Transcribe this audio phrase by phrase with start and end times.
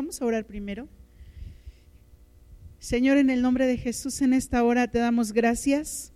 [0.00, 0.88] Vamos a orar primero.
[2.78, 6.14] Señor, en el nombre de Jesús, en esta hora te damos gracias.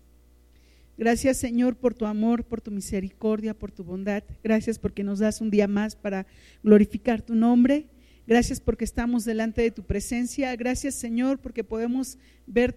[0.96, 4.24] Gracias, Señor, por tu amor, por tu misericordia, por tu bondad.
[4.42, 6.26] Gracias porque nos das un día más para
[6.62, 7.84] glorificar tu nombre.
[8.26, 10.56] Gracias porque estamos delante de tu presencia.
[10.56, 12.16] Gracias, Señor, porque podemos
[12.46, 12.74] ver,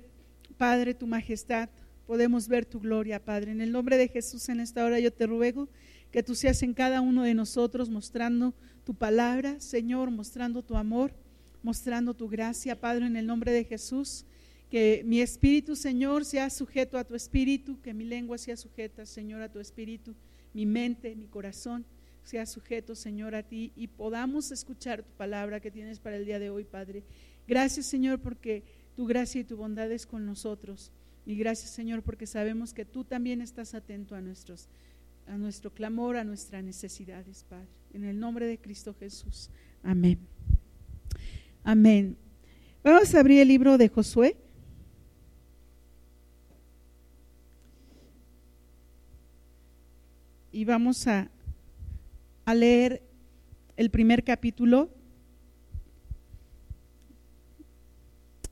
[0.57, 1.69] Padre, tu majestad.
[2.05, 3.51] Podemos ver tu gloria, Padre.
[3.51, 5.69] En el nombre de Jesús, en esta hora yo te ruego
[6.17, 11.13] que tú seas en cada uno de nosotros mostrando tu palabra, Señor, mostrando tu amor,
[11.61, 14.25] mostrando tu gracia, Padre, en el nombre de Jesús.
[14.71, 19.43] Que mi espíritu, Señor, sea sujeto a tu espíritu, que mi lengua sea sujeta, Señor,
[19.43, 20.15] a tu espíritu,
[20.55, 21.85] mi mente, mi corazón
[22.23, 26.39] sea sujeto, Señor, a ti y podamos escuchar tu palabra que tienes para el día
[26.39, 27.03] de hoy, Padre.
[27.47, 28.63] Gracias, Señor, porque
[28.95, 30.91] tu gracia y tu bondad es con nosotros.
[31.27, 34.67] Y gracias, Señor, porque sabemos que tú también estás atento a nuestros
[35.27, 37.67] a nuestro clamor, a nuestras necesidades, Padre.
[37.93, 39.49] En el nombre de Cristo Jesús.
[39.83, 40.19] Amén.
[41.63, 42.17] Amén.
[42.83, 44.37] Vamos a abrir el libro de Josué.
[50.51, 51.29] Y vamos a,
[52.45, 53.03] a leer
[53.75, 54.89] el primer capítulo.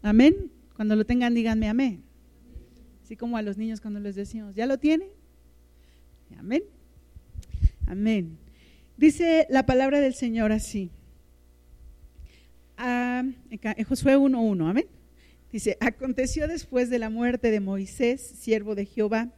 [0.01, 0.51] Amén.
[0.75, 2.03] Cuando lo tengan, díganme amén.
[3.03, 5.09] Así como a los niños cuando les decimos, ¿ya lo tienen?
[6.37, 6.63] Amén.
[7.87, 8.37] Amén.
[8.97, 10.91] Dice la palabra del Señor así.
[12.77, 14.87] Ah, en Josué 1.1, amén.
[15.51, 19.31] Dice, aconteció después de la muerte de Moisés, siervo de Jehová,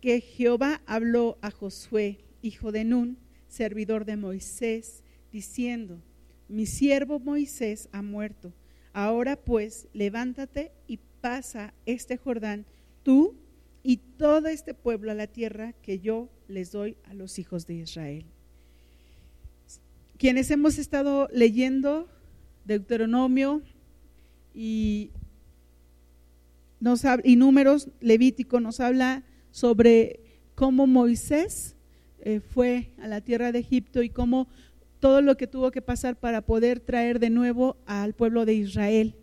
[0.00, 3.18] que Jehová habló a Josué, hijo de Nun,
[3.48, 6.00] servidor de Moisés, diciendo,
[6.48, 8.52] mi siervo Moisés ha muerto.
[8.92, 12.64] Ahora pues, levántate y pasa este Jordán,
[13.02, 13.34] tú
[13.86, 17.74] y todo este pueblo a la tierra que yo les doy a los hijos de
[17.74, 18.24] Israel.
[20.16, 22.08] Quienes hemos estado leyendo
[22.64, 23.60] Deuteronomio
[24.54, 25.10] y,
[26.80, 31.76] nos, números, Levítico nos habla sobre cómo Moisés
[32.20, 34.48] eh, fue a la tierra de Egipto y cómo
[34.98, 39.14] todo lo que tuvo que pasar para poder traer de nuevo al pueblo de Israel.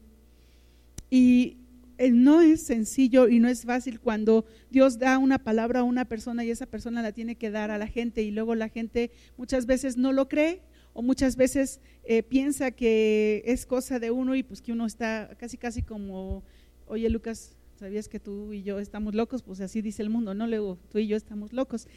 [1.10, 1.61] Y
[2.10, 6.44] no es sencillo y no es fácil cuando Dios da una palabra a una persona
[6.44, 9.66] y esa persona la tiene que dar a la gente y luego la gente muchas
[9.68, 10.62] veces no lo cree
[10.94, 15.36] o muchas veces eh, piensa que es cosa de uno y pues que uno está
[15.38, 16.44] casi casi como,
[16.88, 19.44] oye Lucas, ¿sabías que tú y yo estamos locos?
[19.44, 20.48] Pues así dice el mundo, ¿no?
[20.48, 21.88] Luego tú y yo estamos locos.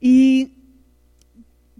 [0.00, 0.54] Y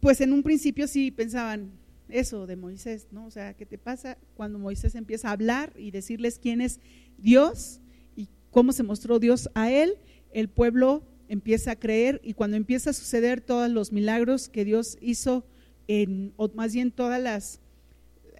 [0.00, 1.72] pues en un principio sí pensaban,
[2.08, 3.26] eso de Moisés, ¿no?
[3.26, 6.80] O sea, ¿qué te pasa cuando Moisés empieza a hablar y decirles quién es
[7.18, 7.80] Dios
[8.16, 9.94] y cómo se mostró Dios a él,
[10.32, 14.96] el pueblo empieza a creer y cuando empieza a suceder todos los milagros que Dios
[15.00, 15.44] hizo,
[15.86, 17.60] en, o más bien todas las,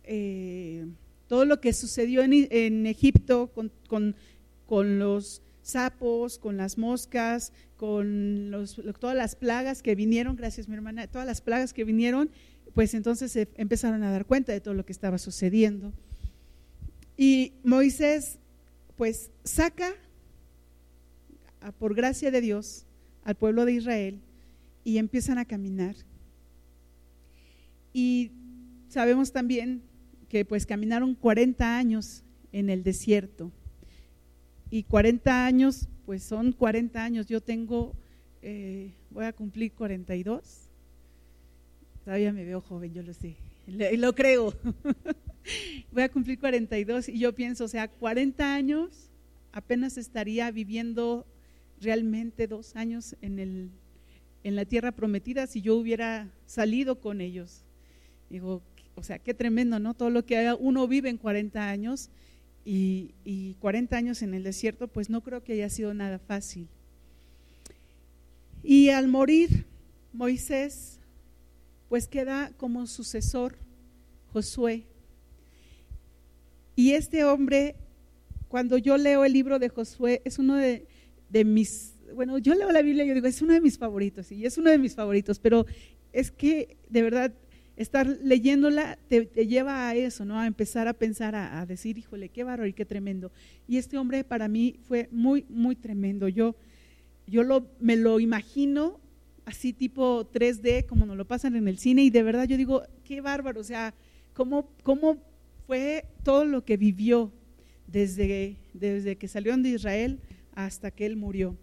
[0.05, 0.87] eh,
[1.27, 3.71] todo lo que sucedió en, Egipto con,
[4.67, 8.53] con, los sapos, con las moscas, con
[8.99, 12.31] todas las plagas que vinieron, gracias mi hermana, todas las plagas que vinieron,
[12.75, 15.93] pues entonces se empezaron a dar cuenta de todo lo que estaba sucediendo.
[17.17, 18.39] Y Moisés
[18.99, 19.95] pues saca,
[21.79, 22.85] por gracia de Dios,
[23.23, 24.21] al pueblo de Israel
[24.83, 25.95] y empiezan a caminar.
[27.93, 28.33] Y
[28.89, 29.83] sabemos también
[30.29, 33.53] que pues caminaron 40 años en el desierto.
[34.69, 37.27] Y 40 años, pues son 40 años.
[37.29, 37.95] Yo tengo,
[38.43, 40.69] eh, voy a cumplir 42.
[42.05, 43.37] Todavía me veo joven, yo lo sé.
[43.97, 44.55] Lo creo.
[45.93, 49.11] voy a cumplir 42 y yo pienso, o sea, 40 años,
[49.53, 51.27] apenas estaría viviendo
[51.81, 53.71] realmente dos años en, el,
[54.45, 57.63] en la tierra prometida si yo hubiera salido con ellos.
[58.31, 58.63] Digo,
[58.95, 59.95] o sea, qué tremendo, ¿no?
[59.95, 62.11] Todo lo que uno vive en 40 años
[62.65, 66.69] y, y 40 años en el desierto, pues no creo que haya sido nada fácil.
[68.63, 69.67] Y al morir
[70.13, 70.99] Moisés,
[71.89, 73.57] pues queda como sucesor
[74.33, 74.85] Josué,
[76.79, 77.75] y este hombre,
[78.47, 80.87] cuando yo leo el libro de Josué, es uno de,
[81.45, 84.47] mis, bueno, yo leo la Biblia y yo digo, es uno de mis favoritos, y
[84.47, 85.67] es uno de mis favoritos, pero
[86.13, 87.35] es que de verdad
[87.75, 90.39] estar leyéndola te, lleva a eso, ¿no?
[90.39, 93.33] A empezar a pensar, a, decir, híjole, qué bárbaro y qué tremendo.
[93.67, 96.29] Y este hombre para mí fue muy, muy tremendo.
[96.29, 96.55] Yo,
[97.27, 99.01] yo lo, me lo imagino
[99.47, 102.85] así tipo 3D, como nos lo pasan en el cine, y de verdad yo digo,
[103.03, 103.95] qué bárbaro, o sea,
[104.33, 105.17] cómo, cómo
[105.69, 107.31] fue todo lo que vivió
[107.87, 110.19] desde, desde que salió de Israel
[110.55, 111.59] hasta que él murió.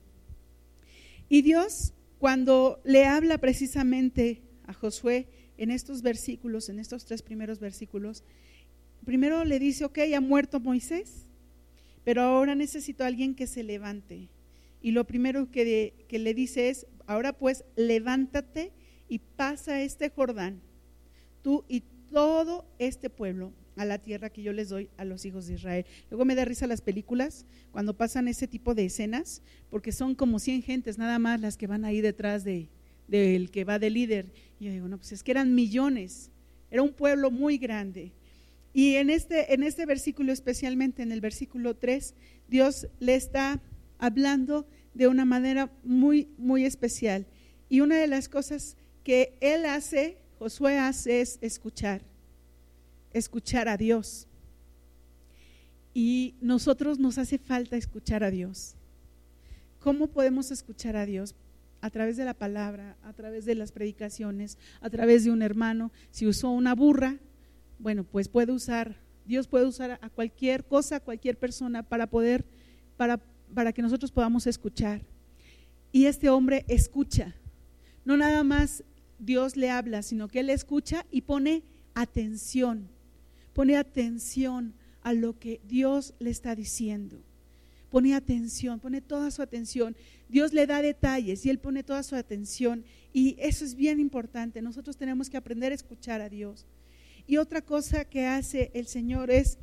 [1.28, 5.26] Y Dios, cuando le habla precisamente a Josué
[5.58, 8.24] en estos versículos, en estos tres primeros versículos,
[9.06, 11.26] primero le dice, ok, ha muerto Moisés,
[12.04, 14.30] pero ahora necesito a alguien que se levante.
[14.84, 18.72] Y lo primero que, que le dice es, ahora pues levántate
[19.10, 20.62] y pasa este Jordán,
[21.42, 21.82] tú y
[22.12, 25.86] todo este pueblo, a la tierra que yo les doy a los hijos de Israel.
[26.10, 30.40] Luego me da risa las películas cuando pasan ese tipo de escenas, porque son como
[30.40, 32.70] 100 gentes nada más las que van ahí detrás de
[33.08, 34.32] del que va de líder.
[34.60, 36.32] Y yo digo, no, pues es que eran millones,
[36.72, 38.14] era un pueblo muy grande.
[38.74, 42.14] Y en este, en este versículo, especialmente en el versículo 3,
[42.48, 43.62] Dios le está
[44.00, 47.26] hablando de una manera muy, muy especial.
[47.70, 52.02] Y una de las cosas que él hace, Josué hace, es escuchar,
[53.18, 54.28] escuchar a Dios.
[55.94, 58.76] Y nosotros nos hace falta escuchar a Dios.
[59.80, 61.36] ¿Cómo podemos escuchar a Dios?
[61.80, 65.92] A través de la palabra, a través de las predicaciones, a través de un hermano.
[66.12, 67.18] Si usó una burra,
[67.80, 72.46] bueno, pues puede usar, Dios puede usar a cualquier cosa, a cualquier persona para poder,
[72.98, 73.22] para,
[73.54, 75.02] para que nosotros podamos escuchar.
[75.94, 77.34] Y este hombre escucha.
[78.04, 78.84] No nada más
[79.20, 81.64] Dios le habla, sino que él escucha y pone
[81.94, 82.90] atención,
[83.56, 87.24] pone atención a lo que Dios le está diciendo.
[87.90, 89.96] Pone atención, pone toda su atención.
[90.28, 92.84] Dios le da detalles y él pone toda su atención.
[93.14, 94.62] Y eso es bien importante.
[94.62, 96.66] Nosotros tenemos que aprender a escuchar a Dios.
[97.28, 99.58] Y otra cosa que hace el Señor es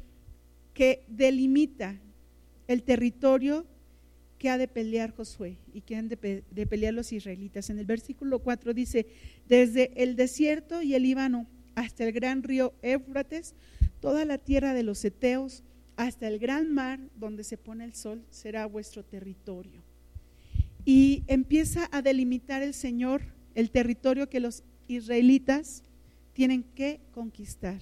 [0.72, 2.00] que delimita
[2.68, 3.66] el territorio
[4.38, 7.68] que ha de pelear Josué y que han de, pelear los israelitas.
[7.68, 9.06] En el versículo 4 dice,
[9.46, 13.54] desde el desierto y el Líbano hasta el gran río Éufrates,
[14.00, 15.62] toda la tierra de los Eteos,
[15.96, 19.82] hasta el gran mar donde se pone el sol, será vuestro territorio.
[20.84, 23.22] Y empieza a delimitar el Señor
[23.54, 25.82] el territorio que los israelitas
[26.32, 27.80] tienen que conquistar.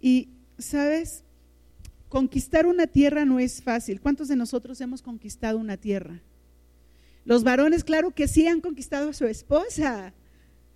[0.00, 0.28] Y,
[0.58, 1.22] ¿sabes?
[2.08, 4.00] Conquistar una tierra no es fácil.
[4.00, 6.20] ¿Cuántos de nosotros hemos conquistado una tierra?
[7.24, 10.14] Los varones, claro que sí han conquistado a su esposa,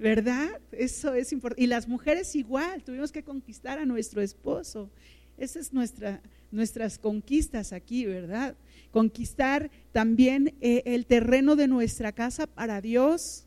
[0.00, 0.48] ¿verdad?
[0.72, 1.62] Eso es importante.
[1.62, 4.90] Y las mujeres igual, tuvimos que conquistar a nuestro esposo.
[5.36, 8.56] Esas es nuestra, nuestras conquistas aquí, ¿verdad?
[8.90, 13.44] Conquistar también eh, el terreno de nuestra casa para Dios,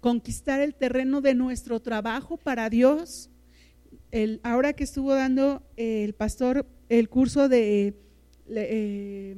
[0.00, 3.28] conquistar el terreno de nuestro trabajo para Dios,
[4.42, 7.94] ahora que estuvo dando eh, el pastor el curso de,
[8.48, 9.36] eh,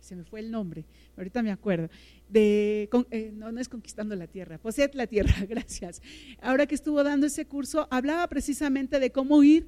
[0.00, 0.84] se me fue el nombre,
[1.16, 1.88] ahorita me acuerdo,
[2.32, 6.00] de, eh, no, no es conquistando la tierra, poseed la tierra, gracias.
[6.40, 9.66] Ahora que estuvo dando ese curso, hablaba precisamente de cómo ir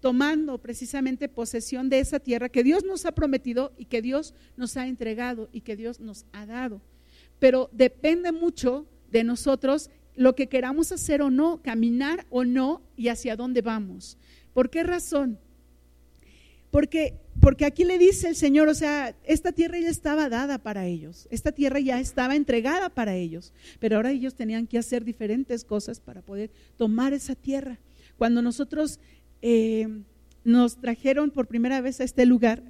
[0.00, 4.76] tomando precisamente posesión de esa tierra que Dios nos ha prometido y que Dios nos
[4.76, 6.80] ha entregado y que Dios nos ha dado.
[7.38, 13.08] Pero depende mucho de nosotros lo que queramos hacer o no, caminar o no y
[13.08, 14.18] hacia dónde vamos.
[14.52, 15.38] ¿Por qué razón?
[16.70, 20.86] Porque, porque aquí le dice el Señor, o sea, esta tierra ya estaba dada para
[20.86, 25.64] ellos, esta tierra ya estaba entregada para ellos, pero ahora ellos tenían que hacer diferentes
[25.64, 27.78] cosas para poder tomar esa tierra.
[28.16, 29.00] Cuando nosotros
[29.42, 29.88] eh,
[30.44, 32.62] nos trajeron por primera vez a este lugar,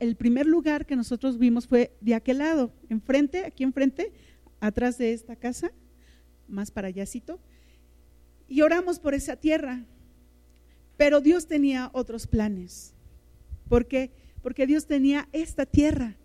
[0.00, 4.12] el primer lugar que nosotros vimos fue de aquel lado, enfrente, aquí enfrente,
[4.60, 5.72] atrás de esta casa,
[6.48, 7.38] más para allácito,
[8.48, 9.84] y oramos por esa tierra.
[10.96, 12.94] Pero Dios tenía otros planes.
[13.70, 14.10] ¿Por qué?
[14.42, 16.16] Porque Dios tenía esta tierra.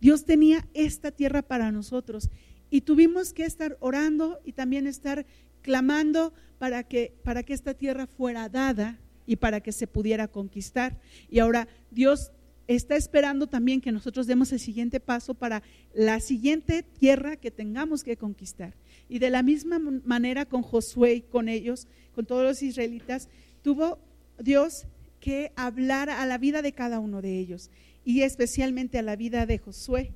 [0.00, 2.30] Dios tenía esta tierra para nosotros.
[2.70, 5.26] Y tuvimos que estar orando y también estar
[5.60, 10.98] clamando para que, para que esta tierra fuera dada y para que se pudiera conquistar.
[11.28, 12.32] Y ahora Dios
[12.66, 18.02] está esperando también que nosotros demos el siguiente paso para la siguiente tierra que tengamos
[18.02, 18.72] que conquistar.
[19.10, 23.28] Y de la misma manera con Josué y con ellos, con todos los israelitas,
[23.60, 23.98] tuvo
[24.38, 24.86] Dios
[25.24, 27.70] que hablar a la vida de cada uno de ellos
[28.04, 30.12] y especialmente a la vida de Josué.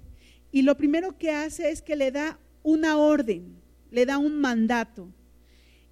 [0.53, 3.55] Y lo primero que hace es que le da una orden,
[3.91, 5.09] le da un mandato.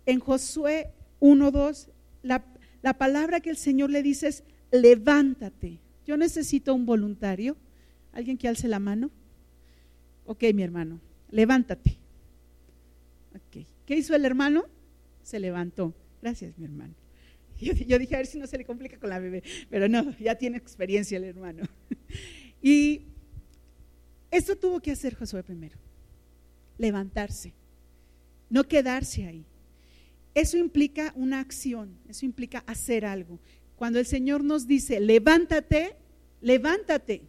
[0.04, 1.88] En Josué 1.2,
[2.22, 2.44] la,
[2.82, 5.78] la palabra que el Señor le dice es, levántate.
[6.06, 7.56] Yo necesito un voluntario.
[8.12, 9.10] ¿Alguien que alce la mano?
[10.26, 11.96] Ok, mi hermano, levántate.
[13.86, 14.66] ¿Qué hizo el hermano?
[15.22, 15.94] Se levantó.
[16.20, 17.05] Gracias, mi hermano.
[17.86, 20.34] Yo, dije, a ver si no se le complica con la bebé, pero no, ya
[20.34, 21.64] tiene experiencia el hermano.
[22.62, 23.02] Y
[24.30, 25.76] esto tuvo que hacer Josué primero,
[26.78, 27.52] levantarse,
[28.50, 29.44] no quedarse ahí.
[30.34, 33.38] Eso implica una acción, eso implica hacer algo.
[33.76, 35.96] Cuando el Señor nos dice, levántate,
[36.40, 37.22] levántate.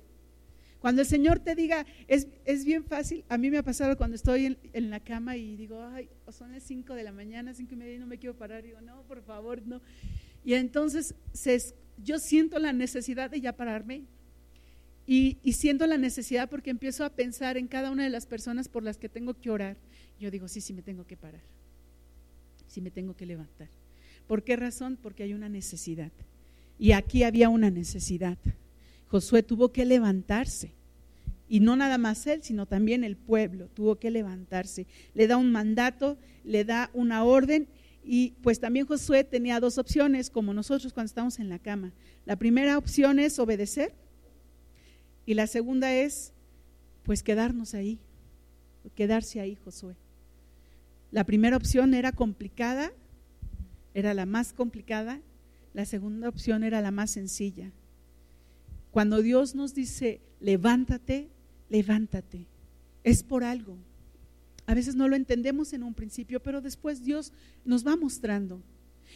[0.79, 4.15] Cuando el Señor te diga, es, es bien fácil, a mí me ha pasado cuando
[4.15, 7.77] estoy en, la cama y digo, ay, son las 5 de la mañana, 5 y
[7.77, 9.81] media y no me quiero parar, digo, no, por favor, no.
[10.45, 11.15] Y entonces
[12.03, 14.03] yo siento la necesidad de ya pararme
[15.07, 18.69] y, y siento la necesidad porque empiezo a pensar en cada una de las personas
[18.69, 19.77] por las que tengo que orar.
[20.19, 21.41] Yo digo, sí, sí me tengo que parar,
[22.67, 23.69] sí me tengo que levantar.
[24.27, 24.97] ¿Por qué razón?
[25.01, 26.11] Porque hay una necesidad.
[26.77, 28.37] Y aquí había una necesidad.
[29.07, 30.73] Josué tuvo que levantarse.
[31.49, 34.85] Y no nada más él, sino también el pueblo tuvo que levantarse.
[35.13, 37.67] Le da un mandato, le da una orden
[38.03, 41.93] y pues también Josué tenía dos opciones, como nosotros cuando estamos en la cama.
[42.25, 43.93] La primera opción es obedecer
[45.25, 46.33] y la segunda es
[47.03, 47.99] pues quedarnos ahí,
[48.95, 49.95] quedarse ahí Josué.
[51.11, 52.91] La primera opción era complicada,
[53.93, 55.21] era la más complicada,
[55.73, 57.71] la segunda opción era la más sencilla.
[58.97, 61.29] Cuando Dios nos dice, levántate,
[61.69, 62.47] levántate,
[63.03, 63.77] es por algo.
[64.65, 67.31] A veces no lo entendemos en un principio, pero después Dios
[67.63, 68.59] nos va mostrando.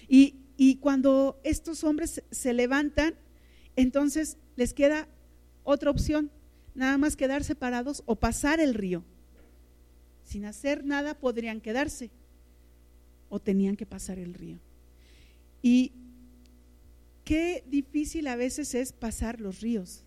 [0.08, 3.16] Y, y cuando estos hombres se levantan,
[3.76, 5.08] entonces les queda
[5.64, 6.30] otra opción,
[6.76, 9.04] nada más quedar separados o pasar el río.
[10.24, 12.12] Sin hacer nada podrían quedarse
[13.30, 14.60] o tenían que pasar el río.
[15.64, 15.94] Y
[17.24, 20.04] qué difícil a veces es pasar los ríos.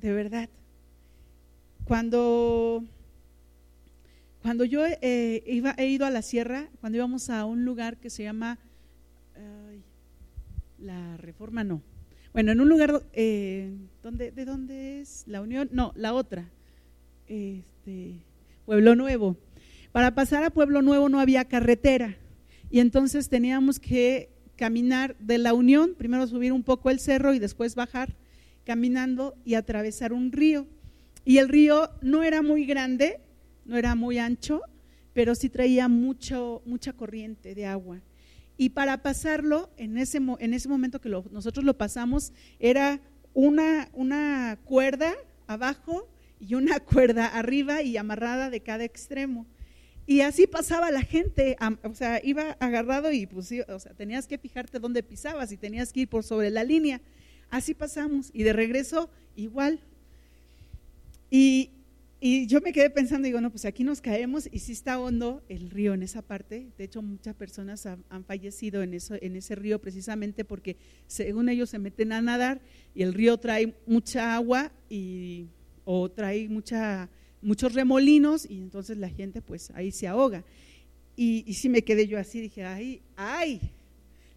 [0.00, 0.48] De verdad.
[1.84, 2.84] Cuando,
[4.42, 8.10] cuando yo eh, iba, he ido a la sierra, cuando íbamos a un lugar que
[8.10, 8.58] se llama
[10.78, 11.82] la Reforma, no.
[12.32, 15.24] Bueno, en un lugar eh, donde, ¿de dónde es?
[15.26, 16.48] La Unión, no, la otra.
[17.26, 18.14] Este,
[18.64, 19.36] Pueblo Nuevo.
[19.92, 22.16] Para pasar a Pueblo Nuevo no había carretera
[22.70, 27.38] y entonces teníamos que caminar de la Unión, primero subir un poco el cerro y
[27.38, 28.14] después bajar
[28.64, 30.66] caminando y atravesar un río.
[31.24, 33.20] Y el río no era muy grande,
[33.64, 34.62] no era muy ancho,
[35.14, 38.00] pero sí traía mucho, mucha corriente de agua.
[38.56, 43.00] Y para pasarlo, en ese, en ese momento que nosotros lo pasamos, era
[43.34, 45.14] una, una cuerda
[45.46, 46.08] abajo
[46.40, 49.46] y una cuerda arriba y amarrada de cada extremo.
[50.08, 54.38] Y así pasaba la gente, o sea, iba agarrado y pues, o sea, tenías que
[54.38, 57.02] fijarte dónde pisabas y tenías que ir por sobre la línea.
[57.50, 59.80] Así pasamos y de regreso igual.
[61.30, 61.72] Y,
[62.22, 65.68] yo me quedé pensando, digo, no, pues aquí nos caemos y sí está hondo el
[65.68, 66.68] río en esa parte.
[66.78, 71.50] De hecho, muchas personas han, han fallecido en, eso, en ese río precisamente porque según
[71.50, 72.62] ellos se meten a nadar
[72.94, 75.48] y el río trae mucha agua y,
[75.84, 77.10] o trae mucha
[77.42, 80.44] muchos remolinos y entonces la gente pues ahí se ahoga.
[81.16, 83.72] Y, y sí me quedé yo así, dije, ay, ay,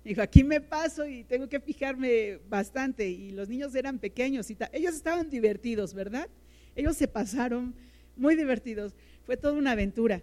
[0.04, 3.08] dijo, aquí me paso y tengo que fijarme bastante.
[3.10, 6.28] Y los niños eran pequeños y ellos estaban divertidos, ¿verdad?
[6.76, 7.76] Ellos se pasaron
[8.16, 8.94] muy divertidos,
[9.26, 10.22] fue toda una aventura.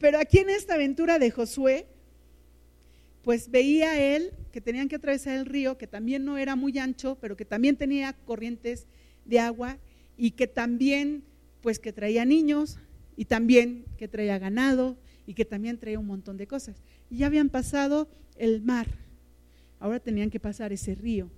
[0.00, 1.86] Pero aquí en esta aventura de Josué,
[3.22, 7.18] pues veía él que tenían que atravesar el río, que también no era muy ancho,
[7.20, 8.86] pero que también tenía corrientes
[9.24, 9.78] de agua
[10.16, 11.24] y que también
[11.60, 12.78] pues que traía niños
[13.16, 14.96] y también que traía ganado
[15.26, 16.76] y que también traía un montón de cosas.
[17.10, 18.86] Y ya habían pasado el mar,
[19.80, 21.28] ahora tenían que pasar ese río.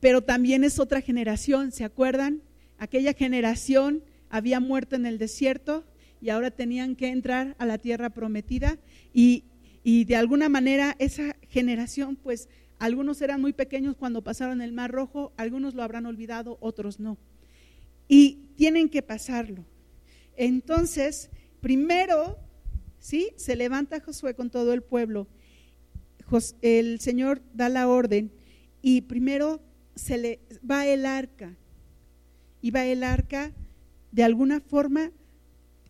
[0.00, 2.42] Pero también es otra generación, ¿se acuerdan?
[2.78, 5.84] Aquella generación había muerto en el desierto
[6.20, 8.78] y ahora tenían que entrar a la tierra prometida
[9.14, 9.44] y,
[9.84, 14.90] y de alguna manera esa generación, pues algunos eran muy pequeños cuando pasaron el Mar
[14.90, 17.18] Rojo, algunos lo habrán olvidado, otros no
[18.10, 19.64] y tienen que pasarlo.
[20.36, 22.36] Entonces, primero,
[22.98, 23.30] ¿sí?
[23.36, 25.28] Se levanta Josué con todo el pueblo.
[26.60, 28.32] El Señor da la orden
[28.82, 29.60] y primero
[29.94, 31.56] se le va el arca.
[32.60, 33.52] Y va el arca,
[34.10, 35.12] de alguna forma,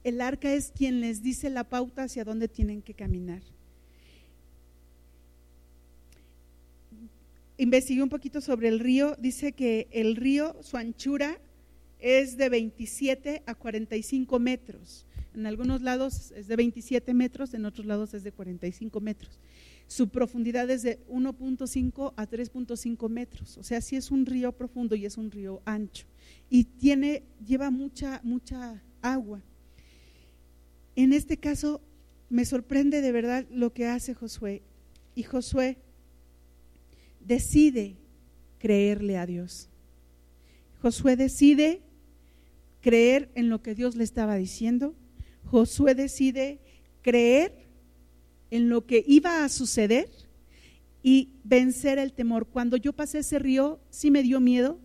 [0.04, 3.40] el arca es quien les dice la pauta hacia dónde tienen que caminar.
[7.56, 11.38] Investigué un poquito sobre el río, dice que el río, su anchura
[12.00, 15.06] es de 27 a 45 metros.
[15.34, 19.38] En algunos lados es de 27 metros, en otros lados es de 45 metros.
[19.86, 23.58] Su profundidad es de 1.5 a 3.5 metros.
[23.58, 26.06] O sea, sí es un río profundo y es un río ancho.
[26.48, 29.42] Y tiene, lleva mucha, mucha agua.
[30.96, 31.80] En este caso,
[32.28, 34.62] me sorprende de verdad lo que hace Josué.
[35.14, 35.76] Y Josué
[37.20, 37.96] decide
[38.58, 39.68] creerle a Dios.
[40.82, 41.82] Josué decide
[42.80, 44.94] creer en lo que Dios le estaba diciendo.
[45.44, 46.60] Josué decide
[47.02, 47.66] creer
[48.50, 50.08] en lo que iba a suceder
[51.02, 52.46] y vencer el temor.
[52.46, 54.78] Cuando yo pasé ese río, sí me dio miedo,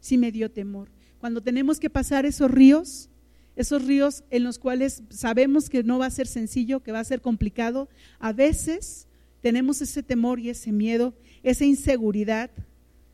[0.00, 0.90] sí me dio temor.
[1.18, 3.08] Cuando tenemos que pasar esos ríos,
[3.56, 7.04] esos ríos en los cuales sabemos que no va a ser sencillo, que va a
[7.04, 7.88] ser complicado,
[8.18, 9.08] a veces
[9.40, 12.50] tenemos ese temor y ese miedo, esa inseguridad,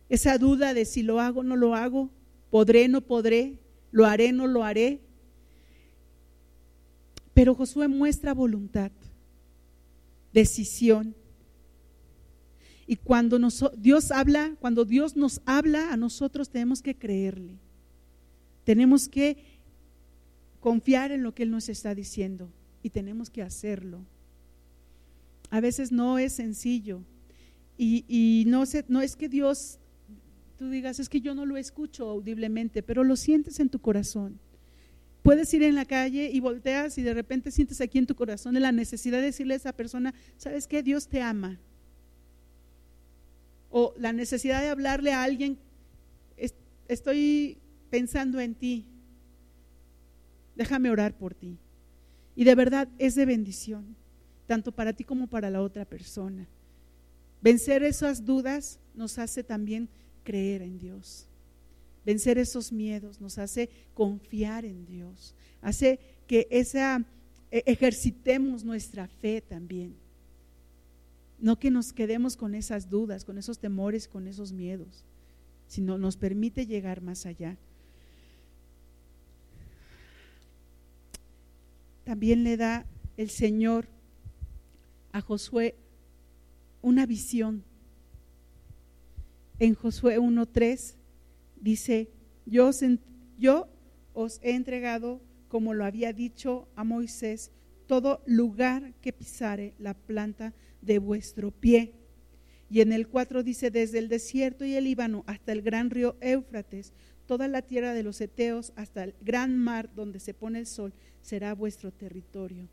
[0.09, 2.11] esa duda de si lo hago no lo hago,
[2.51, 3.62] podré, no podré,
[3.93, 5.01] lo haré, no lo haré.
[7.35, 8.91] Pero Josué muestra voluntad,
[10.33, 11.15] decisión.
[12.87, 13.39] Y cuando
[13.77, 17.59] Dios habla, cuando Dios nos habla a nosotros tenemos que creerle.
[18.65, 19.37] Tenemos que
[20.61, 22.51] confiar en lo que Él nos está diciendo
[22.83, 24.05] y tenemos que hacerlo.
[25.51, 27.03] A veces no es sencillo
[27.77, 29.79] y, no es que Dios,
[30.63, 34.39] tú digas, es que yo no lo escucho audiblemente, pero lo sientes en tu corazón.
[35.23, 38.55] Puedes ir en la calle y volteas y de repente sientes aquí en tu corazón
[38.61, 40.83] la necesidad de decirle a esa persona, ¿sabes qué?
[40.83, 41.59] Dios te ama.
[43.71, 45.59] O la necesidad de hablarle a alguien,
[46.87, 47.59] estoy
[47.91, 48.87] pensando en ti,
[50.55, 51.59] déjame orar por ti.
[52.37, 53.97] Y de verdad es de bendición,
[54.47, 56.47] tanto para ti como para la otra persona.
[57.41, 59.89] Vencer esas dudas nos hace también
[60.23, 61.27] creer en Dios.
[62.05, 65.35] Vencer esos miedos nos hace confiar en Dios.
[65.61, 67.05] Hace que esa
[67.51, 69.95] e, ejercitemos nuestra fe también.
[71.39, 75.05] No que nos quedemos con esas dudas, con esos temores, con esos miedos,
[75.67, 77.57] sino nos permite llegar más allá.
[82.05, 82.87] también le da
[83.17, 83.89] el Señor
[85.13, 85.77] a Josué
[86.81, 87.65] una visión.
[89.63, 90.97] En Josué 1.3
[91.55, 92.11] dice,
[92.47, 92.67] yo
[94.13, 97.53] os, he entregado, como lo había dicho a Moisés,
[97.87, 101.93] todo lugar que pisare la planta de vuestro pie.
[102.71, 106.17] Y en el 4 dice, desde el desierto y el Líbano hasta el gran río
[106.21, 106.93] Éufrates,
[107.27, 110.93] toda la tierra de los Eteos hasta el gran mar donde se pone el sol,
[111.21, 112.69] será vuestro territorio.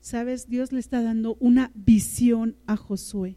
[0.00, 3.36] Sabes, Dios le está dando una visión a Josué.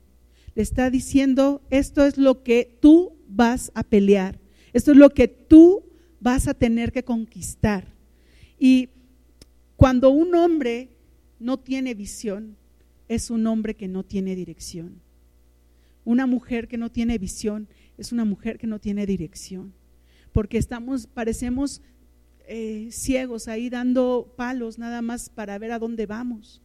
[0.55, 4.39] Le está diciendo, esto es lo que tú vas a pelear,
[4.73, 5.83] esto es lo que tú
[6.19, 7.93] vas a tener que conquistar.
[8.57, 8.89] Y
[9.75, 10.89] cuando un hombre
[11.39, 12.55] no tiene visión,
[13.07, 15.01] es un hombre que no tiene dirección.
[16.03, 19.73] Una mujer que no tiene visión es una mujer que no tiene dirección.
[20.31, 21.81] Porque estamos, parecemos
[22.47, 26.61] eh, ciegos ahí dando palos nada más para ver a dónde vamos.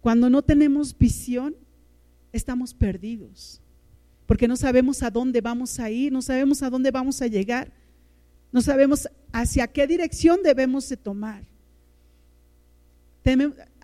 [0.00, 1.56] Cuando no tenemos visión,
[2.32, 3.60] estamos perdidos,
[4.26, 7.72] porque no sabemos a dónde vamos a ir, no sabemos a dónde vamos a llegar,
[8.52, 11.44] no sabemos hacia qué dirección debemos de tomar.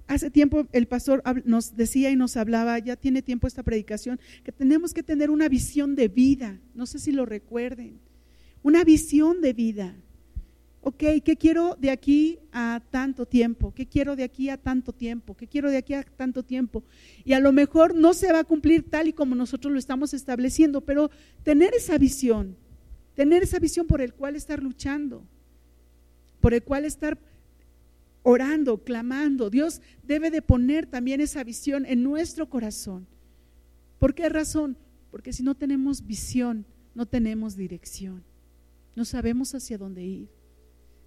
[0.06, 4.52] Hace tiempo el pastor nos decía y nos hablaba, ya tiene tiempo esta predicación, que
[4.52, 7.98] tenemos que tener una visión de vida, no sé si lo recuerden,
[8.62, 9.94] una visión de vida
[10.84, 13.72] ok, ¿qué quiero de aquí a tanto tiempo?
[13.72, 15.34] ¿Qué quiero de aquí a tanto tiempo?
[15.34, 16.84] ¿Qué quiero de aquí a tanto tiempo?
[17.24, 20.12] Y a lo mejor no se va a cumplir tal y como nosotros lo estamos
[20.12, 21.10] estableciendo, pero
[21.42, 22.54] tener esa visión,
[23.14, 25.24] tener esa visión por el cual estar luchando,
[26.40, 27.18] por el cual estar
[28.22, 29.48] orando, clamando.
[29.48, 33.06] Dios debe de poner también esa visión en nuestro corazón.
[33.98, 34.76] ¿Por qué razón?
[35.10, 38.22] Porque si no tenemos visión, no tenemos dirección.
[38.94, 40.43] No sabemos hacia dónde ir.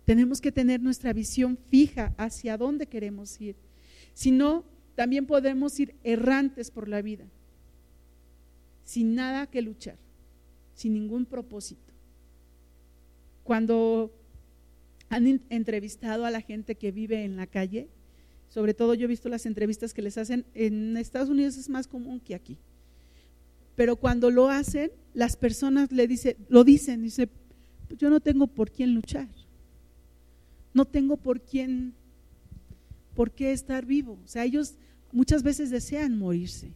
[0.08, 3.58] Tenemos que tener nuestra visión fija hacia dónde queremos ir.
[4.14, 4.64] Si no,
[4.96, 7.26] también podemos ir errantes por la vida,
[8.86, 9.98] sin nada que luchar,
[10.76, 11.92] sin ningún propósito.
[13.44, 14.14] Cuando
[15.10, 17.90] han entrevistado a la gente que vive en la calle,
[18.48, 21.86] sobre todo yo he visto las entrevistas que les hacen, en Estados Unidos es más
[21.86, 22.58] común que aquí.
[23.76, 27.28] Pero cuando lo hacen, las personas le dicen, lo dicen, dice,
[27.98, 29.28] yo no tengo por quién luchar
[30.78, 31.96] no tengo por quién,
[33.16, 34.20] por qué estar vivo.
[34.24, 34.76] O sea, ellos
[35.12, 36.72] muchas veces desean morirse.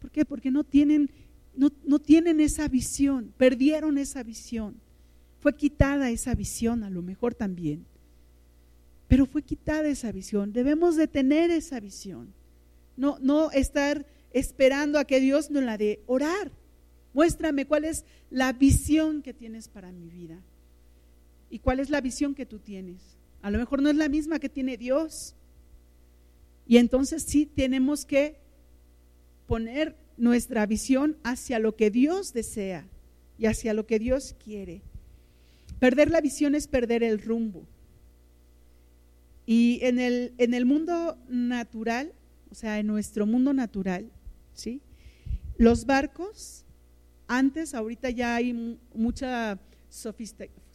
[0.00, 0.24] ¿Por qué?
[0.24, 1.10] Porque no tienen,
[1.56, 4.76] no, no tienen esa visión, perdieron esa visión.
[5.40, 7.84] Fue quitada esa visión, a lo mejor también.
[9.08, 10.52] Pero fue quitada esa visión.
[10.52, 12.32] Debemos de tener esa visión.
[12.96, 16.00] No, no estar esperando a que Dios nos la dé.
[16.06, 16.52] Orar.
[17.12, 20.40] Muéstrame cuál es la visión que tienes para mi vida.
[21.50, 23.15] ¿Y cuál es la visión que tú tienes?
[23.46, 25.36] A lo mejor no es la misma que tiene Dios.
[26.66, 28.40] Y entonces sí tenemos que
[29.46, 32.88] poner nuestra visión hacia lo que Dios desea
[33.38, 34.82] y hacia lo que Dios quiere.
[35.78, 37.62] Perder la visión es perder el rumbo.
[39.46, 42.12] Y en el, en el mundo natural,
[42.50, 44.10] o sea, en nuestro mundo natural,
[44.54, 44.80] ¿sí?
[45.56, 46.64] Los barcos,
[47.28, 50.66] antes, ahorita ya hay mucha sofisticación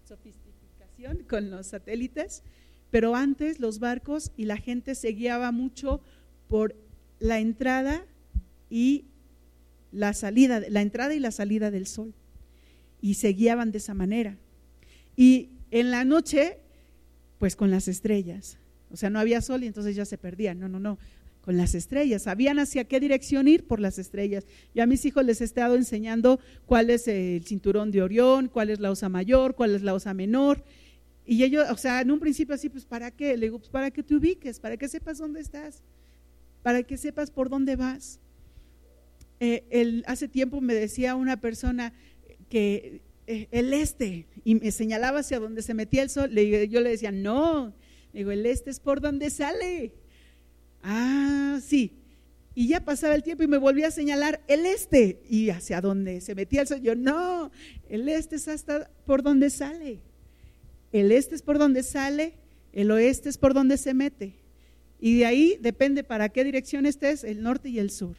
[1.28, 2.44] con los satélites,
[2.92, 6.02] pero antes los barcos y la gente se guiaba mucho
[6.48, 6.76] por
[7.20, 8.06] la entrada
[8.70, 9.06] y
[9.92, 12.14] la salida, la entrada y la salida del sol.
[13.02, 14.38] Y se guiaban de esa manera.
[15.16, 16.58] Y en la noche,
[17.40, 18.58] pues con las estrellas.
[18.92, 20.60] O sea, no había sol y entonces ya se perdían.
[20.60, 21.00] No, no, no.
[21.42, 22.24] Con las estrellas.
[22.24, 24.46] Sabían hacia qué dirección ir por las estrellas.
[24.76, 28.70] Yo a mis hijos les he estado enseñando cuál es el cinturón de Orión, cuál
[28.70, 30.64] es la osa mayor, cuál es la osa menor.
[31.32, 33.38] Y ellos, o sea, en un principio así, pues ¿para qué?
[33.38, 35.82] Le digo, pues para que te ubiques, para que sepas dónde estás,
[36.62, 38.20] para que sepas por dónde vas.
[39.40, 41.94] Eh, hace tiempo me decía una persona
[42.50, 46.82] que eh, el este, y me señalaba hacia donde se metía el sol, le, yo
[46.82, 47.74] le decía, no,
[48.12, 49.94] digo, el este es por donde sale.
[50.84, 51.94] Ah, sí.
[52.56, 56.20] Y ya pasaba el tiempo y me volvía a señalar el este y hacia donde
[56.20, 56.82] se metía el sol.
[56.82, 57.52] Yo, no,
[57.88, 60.11] el este es hasta por donde sale.
[60.92, 62.34] El este es por donde sale,
[62.74, 64.34] el oeste es por donde se mete.
[65.00, 68.16] Y de ahí depende para qué dirección estés, el norte y el sur.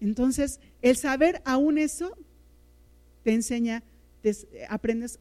[0.00, 2.16] Entonces, el saber aún eso
[3.22, 3.84] te enseña,
[4.68, 5.20] aprendes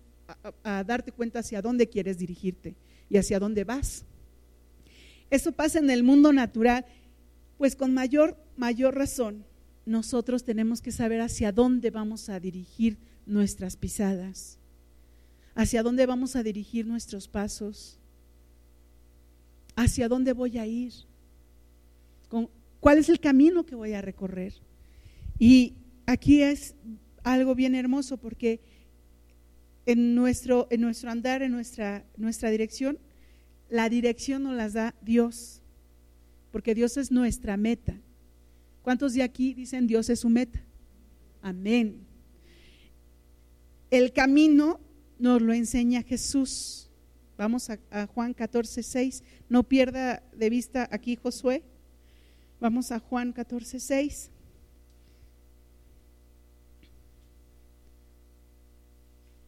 [0.64, 2.76] a, darte cuenta hacia dónde quieres dirigirte
[3.10, 4.06] y hacia dónde vas.
[5.30, 6.86] Eso pasa en el mundo natural,
[7.58, 9.46] pues con mayor, mayor razón
[9.86, 14.60] nosotros tenemos que saber hacia dónde vamos a dirigir nuestras pisadas,
[15.56, 17.98] hacia dónde vamos a dirigir nuestros pasos,
[19.76, 20.94] hacia dónde voy a ir,
[22.80, 24.54] cuál es el camino que voy a recorrer.
[25.38, 25.74] Y
[26.06, 26.76] aquí es
[27.24, 28.62] algo bien hermoso porque
[29.86, 33.00] en nuestro, en nuestro andar, en nuestra, nuestra dirección,
[33.70, 35.62] la dirección nos las da Dios,
[36.52, 38.00] porque Dios es nuestra meta.
[38.82, 40.62] ¿Cuántos de aquí dicen Dios es su meta?
[41.42, 42.06] Amén.
[43.90, 44.80] El camino
[45.22, 46.90] nos lo enseña Jesús.
[47.38, 49.24] Vamos a, a, Juan 14, 6.
[49.50, 51.64] No pierda de vista aquí Josué.
[52.60, 54.32] Vamos a Juan 14, 6.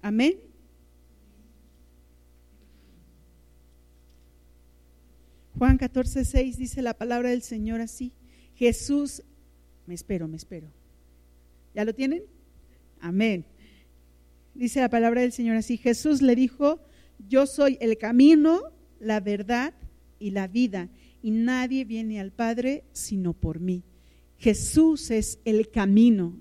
[0.01, 0.37] Amén.
[5.57, 8.11] Juan 14, 6 dice la palabra del Señor así.
[8.55, 9.23] Jesús,
[9.87, 10.67] me espero, me espero.
[11.73, 12.23] ¿Ya lo tienen?
[12.99, 13.45] Amén.
[14.55, 15.77] Dice la palabra del Señor así.
[15.77, 16.79] Jesús le dijo,
[17.27, 18.61] yo soy el camino,
[18.99, 19.73] la verdad
[20.19, 20.89] y la vida,
[21.21, 23.83] y nadie viene al Padre sino por mí.
[24.37, 26.35] Jesús es el camino.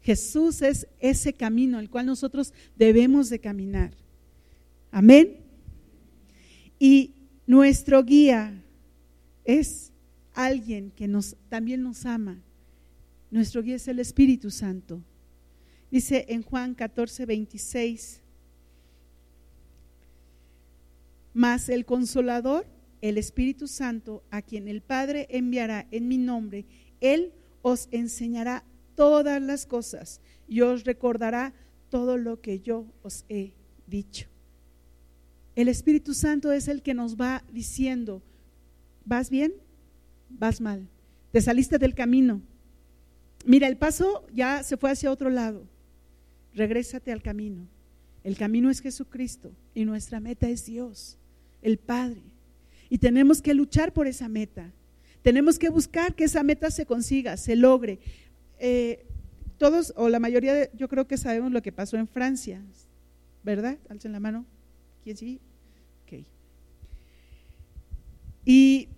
[0.00, 3.94] Jesús es ese camino al cual nosotros debemos de caminar.
[4.90, 5.38] Amén.
[6.78, 7.14] Y
[7.46, 8.62] nuestro guía
[9.44, 9.92] es
[10.34, 12.42] alguien que nos también nos ama.
[13.30, 15.02] Nuestro guía es el Espíritu Santo.
[15.94, 18.20] Dice en Juan 14, 26,
[21.32, 22.66] mas el consolador,
[23.00, 26.64] el Espíritu Santo, a quien el Padre enviará en mi nombre,
[27.00, 28.64] Él os enseñará
[28.96, 31.54] todas las cosas y os recordará
[31.90, 33.52] todo lo que yo os he
[33.86, 34.26] dicho.
[35.54, 38.20] El Espíritu Santo es el que nos va diciendo,
[39.04, 39.54] ¿vas bien?
[40.28, 40.88] ¿Vas mal?
[41.30, 42.42] ¿Te saliste del camino?
[43.46, 45.72] Mira, el paso ya se fue hacia otro lado.
[46.54, 47.66] Regrésate al camino.
[48.22, 51.18] El camino es Jesucristo y nuestra meta es Dios,
[51.62, 52.22] el Padre.
[52.88, 54.70] Y tenemos que luchar por esa meta.
[55.22, 57.98] Tenemos que buscar que esa meta se consiga, se logre.
[58.58, 59.04] Eh,
[59.58, 62.62] todos o la mayoría, yo creo que sabemos lo que pasó en Francia,
[63.42, 63.78] ¿verdad?
[63.88, 64.46] Alcen la mano.
[65.02, 65.40] ¿Quién sí?
[66.04, 66.24] Ok.
[68.44, 68.88] Y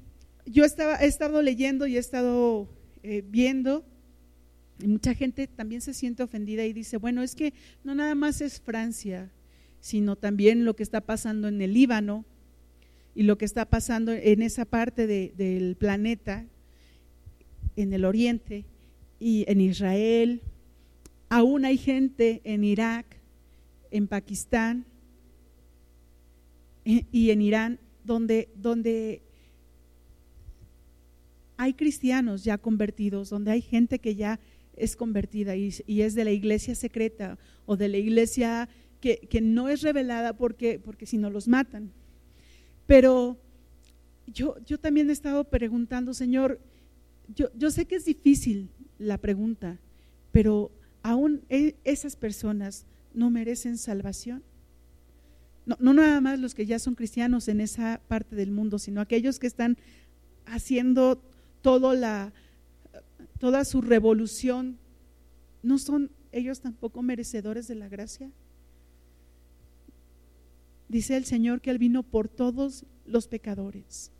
[0.46, 2.68] yo estaba, he estado leyendo y he estado
[3.02, 3.84] eh, viendo,
[4.78, 8.40] y mucha gente también se siente ofendida y dice, bueno, es que no nada más
[8.40, 9.30] es Francia,
[9.80, 12.24] sino también lo que está pasando en el Líbano
[13.14, 16.44] y lo que está pasando en esa parte del planeta,
[17.76, 18.64] en el oriente
[19.18, 20.42] y en Israel,
[21.30, 23.06] aún hay gente en Irak,
[23.90, 24.84] en Pakistán
[26.84, 29.22] y en Irán donde, donde
[31.56, 34.38] hay cristianos ya convertidos, donde hay gente que ya
[34.76, 38.68] es convertida y, es de la iglesia secreta o de la iglesia
[39.00, 41.90] que, que, no es revelada porque, porque si no los matan.
[42.86, 43.38] Pero
[44.26, 46.60] yo, yo también he estado preguntando, Señor,
[47.34, 49.78] yo, yo sé que es difícil la pregunta,
[50.32, 50.70] pero
[51.02, 54.42] aún e, esas personas no merecen salvación.
[55.64, 59.00] No, no, nada más los que ya son cristianos en esa parte del mundo, sino
[59.00, 59.76] aquellos que están
[60.44, 61.20] haciendo
[61.60, 62.32] todo la,
[63.38, 64.78] toda su revolución,
[65.62, 68.30] ¿no son ellos tampoco merecedores de la gracia?
[70.88, 74.12] dice el Señor que Él vino por todos los pecadores,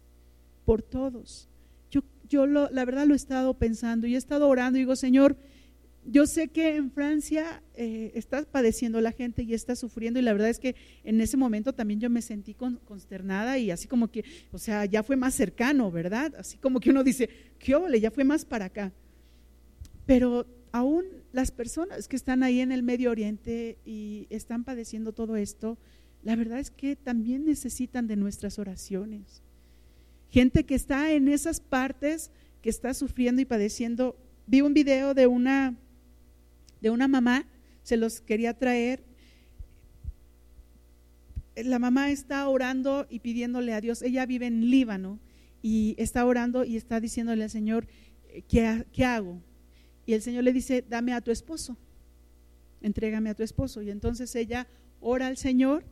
[0.64, 1.48] por todos.
[1.90, 4.96] Yo, yo lo, la verdad lo he estado pensando y he estado orando y digo,
[4.96, 5.36] Señor,
[6.08, 10.32] yo sé que en Francia eh, está padeciendo la gente y está sufriendo y la
[10.32, 14.24] verdad es que en ese momento también yo me sentí consternada y así como que,
[14.52, 16.32] o sea, ya fue más cercano, ¿verdad?
[16.38, 18.92] Así como que uno dice, qué ole, ya fue más para acá.
[20.06, 25.36] Pero aún las personas que están ahí en el Medio Oriente y están padeciendo todo
[25.36, 25.78] esto,
[26.22, 29.42] la verdad es que también necesitan de nuestras oraciones.
[30.28, 32.30] Gente que está en esas partes,
[32.62, 34.16] que está sufriendo y padeciendo.
[34.46, 35.76] Vi un video de una
[36.80, 37.46] de una mamá,
[37.82, 39.02] se los quería traer.
[41.56, 45.18] La mamá está orando y pidiéndole a Dios, ella vive en Líbano
[45.62, 47.86] y está orando y está diciéndole al Señor,
[48.46, 49.40] ¿qué, qué hago?
[50.06, 51.76] Y el Señor le dice, dame a tu esposo,
[52.80, 53.82] entrégame a tu esposo.
[53.82, 54.68] Y entonces ella
[55.00, 55.84] ora al Señor,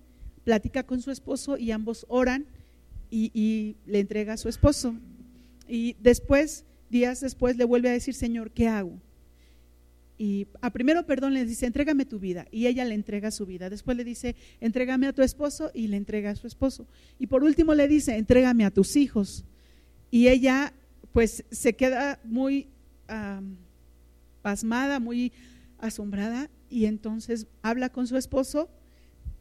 [0.44, 2.46] platica con su esposo y ambos oran
[3.10, 4.94] y, le entrega a su esposo.
[5.68, 9.00] Y después, días después, le vuelve a decir, Señor, ¿qué hago?
[10.16, 12.46] Y a primero, perdón, le dice, entrégame tu vida.
[12.50, 13.70] Y ella le entrega su vida.
[13.70, 16.86] Después le dice, entrégame a tu esposo y le entrega a su esposo.
[17.18, 19.44] Y por último le dice, entrégame a tus hijos.
[20.10, 20.72] Y ella
[21.12, 22.68] pues se queda muy
[24.44, 25.32] pasmada, muy
[25.78, 26.50] asombrada.
[26.68, 28.68] Y entonces habla con su esposo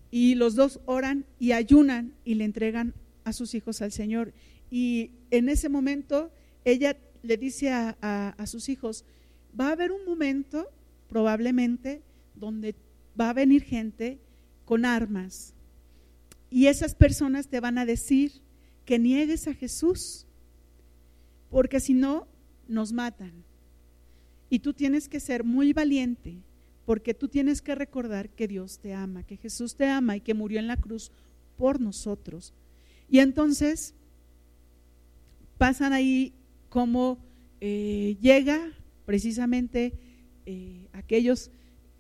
[0.10, 2.94] y los dos oran y ayunan y le entregan
[3.26, 4.34] a sus hijos al Señor.
[4.72, 6.32] Y en ese momento
[6.64, 9.04] ella le dice a, a sus hijos,
[9.60, 10.70] va a haber un momento,
[11.10, 12.02] probablemente,
[12.34, 12.74] donde
[13.20, 14.20] va a venir gente
[14.64, 15.54] con armas.
[16.50, 18.32] Y esas personas te van a decir
[18.86, 20.28] que niegues a Jesús,
[21.50, 22.28] porque si no,
[22.68, 23.44] nos matan.
[24.54, 26.38] Y tú tienes que ser muy valiente,
[26.86, 30.36] porque tú tienes que recordar que Dios te ama, que Jesús te ama y que
[30.36, 31.12] murió en la cruz
[31.58, 32.54] por nosotros.
[33.10, 33.96] Y entonces
[35.58, 36.34] pasan ahí
[36.70, 37.18] como
[37.62, 38.74] eh, llega
[39.08, 39.94] precisamente
[40.46, 41.50] eh, aquellos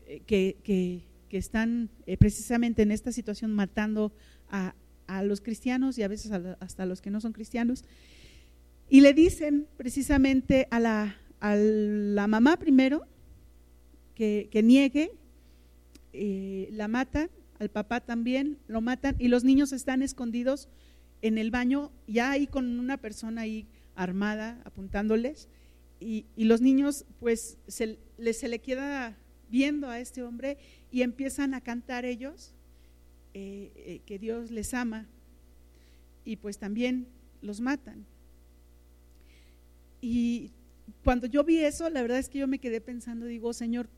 [0.05, 4.13] eh, que, están eh, precisamente en esta situación matando
[4.51, 4.75] a,
[5.23, 7.83] los cristianos y a veces hasta a los que no son cristianos.
[8.89, 13.05] Y le dicen precisamente a la, a la mamá primero
[14.15, 15.11] que, que niegue,
[16.71, 17.29] la matan,
[17.59, 20.69] al papá también lo matan y los niños están escondidos
[21.21, 25.49] en el baño, ya ahí con una persona ahí armada apuntándoles
[25.99, 27.99] y, los niños pues se,
[28.31, 29.17] se, le queda
[29.49, 30.57] viendo a este hombre
[30.91, 32.53] y empiezan a cantar ellos
[33.33, 35.07] eh, eh, que Dios les ama
[36.23, 37.07] y pues también
[37.41, 38.05] los matan.
[40.01, 40.51] Y
[41.03, 43.89] cuando yo vi eso, la verdad es que yo me quedé pensando, digo, Señor,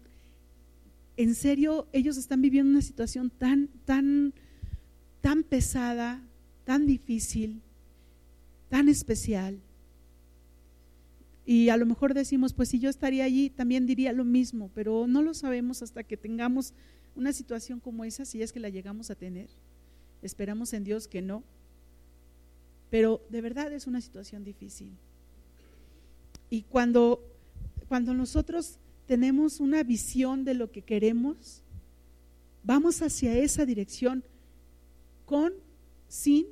[1.17, 4.33] en serio, ellos están viviendo una situación tan, tan,
[5.21, 6.21] tan pesada,
[6.65, 7.61] tan difícil,
[8.69, 9.59] tan especial.
[11.45, 15.05] Y a lo mejor decimos, pues si yo estaría allí, también diría lo mismo, pero
[15.07, 16.73] no lo sabemos hasta que tengamos
[17.15, 19.47] una situación como esa, si es que la llegamos a tener.
[20.21, 21.43] Esperamos en Dios que no.
[22.89, 24.91] Pero de verdad es una situación difícil.
[26.49, 27.21] Y cuando,
[27.87, 31.63] cuando nosotros tenemos una visión de lo que queremos,
[32.63, 34.23] vamos hacia esa dirección
[35.25, 35.53] con,
[36.07, 36.45] sin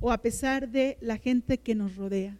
[0.00, 2.36] o a pesar de la gente que nos rodea.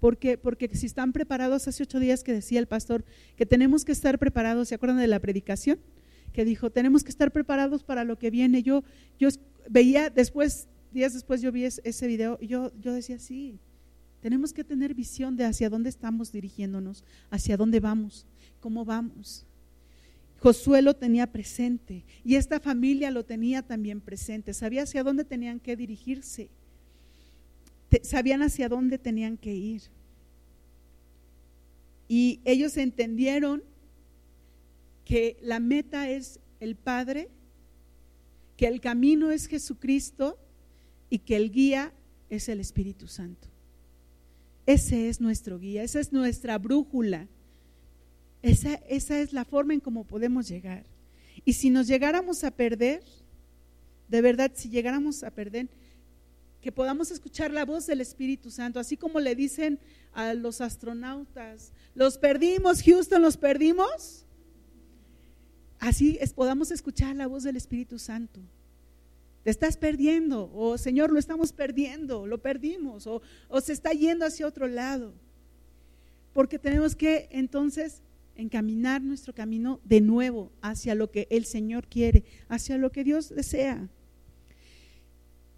[0.00, 3.04] Porque, porque si están preparados, hace ocho días que decía el pastor
[3.36, 5.78] que tenemos que estar preparados, ¿se acuerdan de la predicación?
[6.32, 8.64] Que dijo, tenemos que estar preparados para lo que viene.
[8.64, 8.82] Yo,
[9.18, 9.28] yo
[9.68, 13.60] veía después, días después yo vi ese video y yo, yo decía, sí,
[14.22, 18.24] tenemos que tener visión de hacia dónde estamos dirigiéndonos, hacia dónde vamos,
[18.60, 19.44] cómo vamos.
[20.38, 25.60] Josué lo tenía presente y esta familia lo tenía también presente, sabía hacia dónde tenían
[25.60, 26.48] que dirigirse
[28.02, 29.82] sabían hacia dónde tenían que ir.
[32.08, 33.62] Y ellos entendieron
[35.04, 37.28] que la meta es el Padre,
[38.56, 40.38] que el camino es Jesucristo
[41.10, 41.92] y que el guía
[42.30, 43.48] es el Espíritu Santo.
[44.66, 47.28] Ese es nuestro guía, esa es nuestra brújula.
[48.42, 50.84] Esa, esa es la forma en cómo podemos llegar.
[51.44, 53.02] Y si nos llegáramos a perder,
[54.08, 55.68] de verdad, si llegáramos a perder,
[56.60, 59.80] que podamos escuchar la voz del Espíritu Santo, así como le dicen
[60.12, 64.24] a los astronautas, los perdimos, Houston, los perdimos.
[65.80, 68.40] Así es, podamos escuchar la voz del Espíritu Santo.
[69.42, 73.22] Te estás perdiendo, o Señor, lo estamos perdiendo, lo perdimos, o,
[73.60, 75.14] se está yendo hacia otro lado.
[76.32, 78.02] Porque tenemos que entonces
[78.36, 83.28] encaminar nuestro camino de nuevo hacia lo que el Señor quiere, hacia lo que Dios
[83.34, 83.88] desea.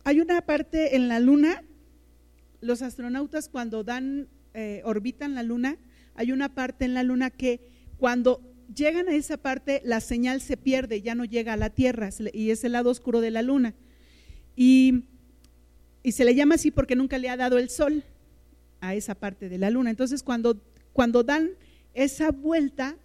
[0.02, 1.62] hay una parte en la luna,
[2.60, 5.78] los astronautas cuando dan, eh, orbitan la luna,
[6.14, 7.60] hay una parte en la luna que
[7.98, 12.10] cuando llegan a esa parte la señal se pierde, ya no llega a la Tierra
[12.32, 13.74] y es el lado oscuro de la luna.
[14.56, 15.04] Y,
[16.02, 18.04] y se le llama así porque nunca le ha dado el sol
[18.80, 19.90] a esa parte de la luna.
[19.90, 20.60] Entonces cuando,
[20.92, 21.50] cuando dan
[21.94, 22.96] esa vuelta,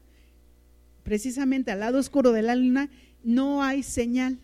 [1.04, 2.90] precisamente al lado oscuro de la luna,
[3.24, 4.40] no hay señal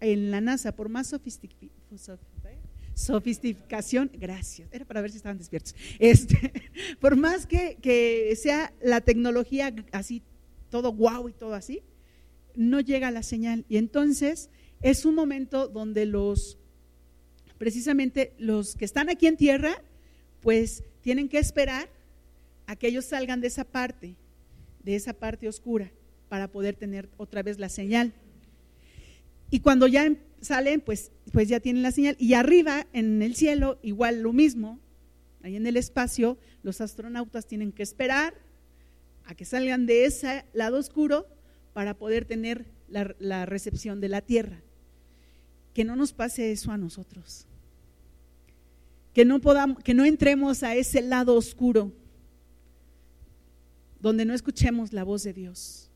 [0.00, 1.14] en la NASA, por más
[2.94, 6.52] sofisticación, gracias, era para ver si estaban despiertos, este,
[7.00, 10.22] por más que, que sea la tecnología así,
[10.72, 11.82] todo guau y todo así,
[12.56, 13.66] no llega la señal.
[13.68, 14.48] Y entonces
[14.80, 16.58] es un momento donde los,
[17.58, 19.82] precisamente los que están aquí en tierra,
[20.40, 21.90] pues tienen que esperar
[22.66, 24.16] a que ellos salgan de esa parte,
[24.82, 25.92] de esa parte oscura,
[26.30, 28.14] para poder tener otra vez la señal.
[29.50, 32.16] Y cuando ya salen, pues, pues ya tienen la señal.
[32.18, 34.80] Y arriba, en el cielo, igual lo mismo,
[35.42, 38.32] ahí en el espacio, los astronautas tienen que esperar
[39.24, 41.26] a que salgan de ese lado oscuro
[41.72, 44.62] para poder tener la, la recepción de la Tierra.
[45.74, 47.46] Que no nos pase eso a nosotros
[49.12, 51.92] que no podamos, que no entremos a ese lado oscuro
[54.00, 55.90] donde no escuchemos la voz de Dios,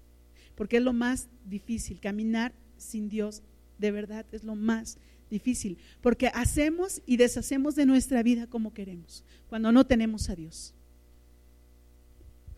[0.54, 3.42] porque es lo más difícil, caminar sin Dios,
[3.78, 9.24] de verdad es lo más difícil, porque hacemos y deshacemos de nuestra vida como queremos,
[9.48, 10.72] cuando no tenemos a Dios.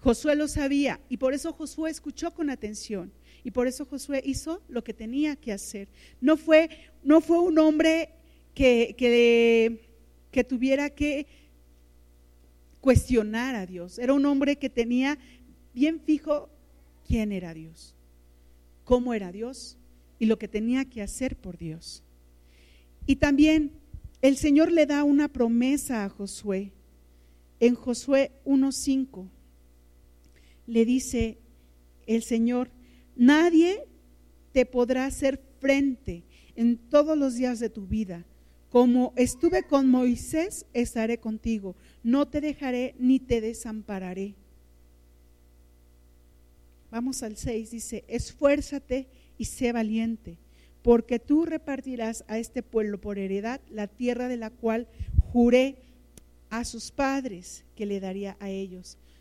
[0.01, 3.13] Josué lo sabía y por eso Josué escuchó con atención
[3.45, 5.89] y por eso Josué hizo lo que tenía que hacer.
[6.21, 6.71] No fue,
[7.03, 8.11] no fue un hombre
[8.55, 9.89] que, que
[10.31, 11.27] que tuviera que
[12.81, 13.99] cuestionar a Dios.
[13.99, 15.19] Era un hombre que tenía
[15.75, 16.49] bien fijo
[17.07, 17.95] quién era Dios,
[18.85, 19.77] cómo era Dios
[20.19, 22.03] y lo que tenía que hacer por Dios.
[23.07, 23.73] Y también
[24.21, 26.73] el Señor le da una promesa a Josué.
[27.61, 29.27] En Josué 1.5
[30.69, 31.39] le dice
[32.07, 32.71] el Señor,
[33.17, 33.85] nadie
[34.53, 36.23] te podrá hacer frente
[36.55, 38.25] en todos los días de tu vida
[38.71, 41.75] como estuve con Moisés, estaré contigo.
[42.03, 44.35] No te dejaré ni te desampararé.
[46.91, 50.39] Vamos al 6, dice, esfuérzate y sé valiente,
[50.83, 54.87] porque tú repartirás a este pueblo por heredad la tierra de la cual
[55.33, 55.77] juré
[56.51, 58.97] a sus padres que le daría a ellos.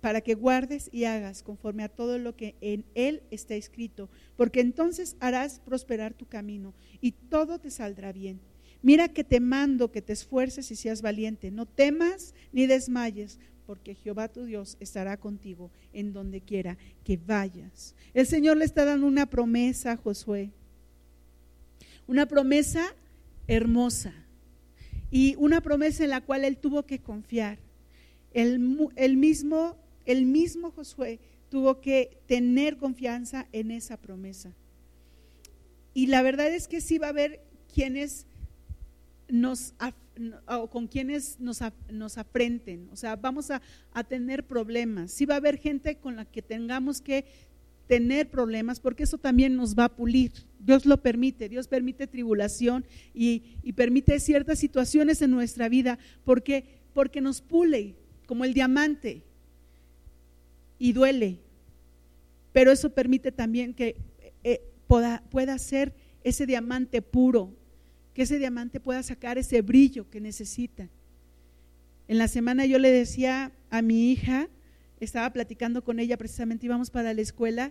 [0.00, 4.60] para que guardes y hagas conforme a todo lo que en él está escrito, porque
[4.60, 8.40] entonces harás prosperar tu camino y todo te saldrá bien.
[8.82, 11.50] Mira que te mando que te esfuerces y seas valiente.
[11.50, 17.94] No temas ni desmayes, porque Jehová tu Dios estará contigo en donde quiera que vayas.
[18.14, 20.50] El Señor le está dando una promesa a Josué.
[22.06, 22.94] Una promesa
[23.46, 24.12] hermosa.
[25.10, 27.58] Y una promesa en la cual él tuvo que confiar.
[28.32, 34.54] El, el, mismo, el mismo Josué tuvo que tener confianza en esa promesa.
[35.92, 37.40] Y la verdad es que sí va a haber
[37.74, 38.26] quienes
[39.28, 39.74] nos,
[40.46, 41.60] o con quienes nos,
[41.90, 43.60] nos o sea, vamos a,
[44.08, 45.12] tener problemas.
[45.12, 47.24] Sí va a haber gente con la que tengamos que
[47.86, 50.32] tener problemas, porque eso también nos va a pulir.
[50.60, 57.20] Dios lo permite, Dios permite tribulación y, permite ciertas situaciones en nuestra vida, porque, porque
[57.20, 59.24] nos pule, como el diamante,
[60.80, 61.38] y duele.
[62.52, 63.96] Pero eso permite también que
[64.42, 67.54] eh, pueda, ser ese diamante puro,
[68.14, 70.88] que ese diamante pueda sacar ese brillo que necesita.
[72.08, 74.48] En la semana yo le decía a mi hija,
[74.98, 77.70] estaba platicando con ella, precisamente íbamos para la escuela,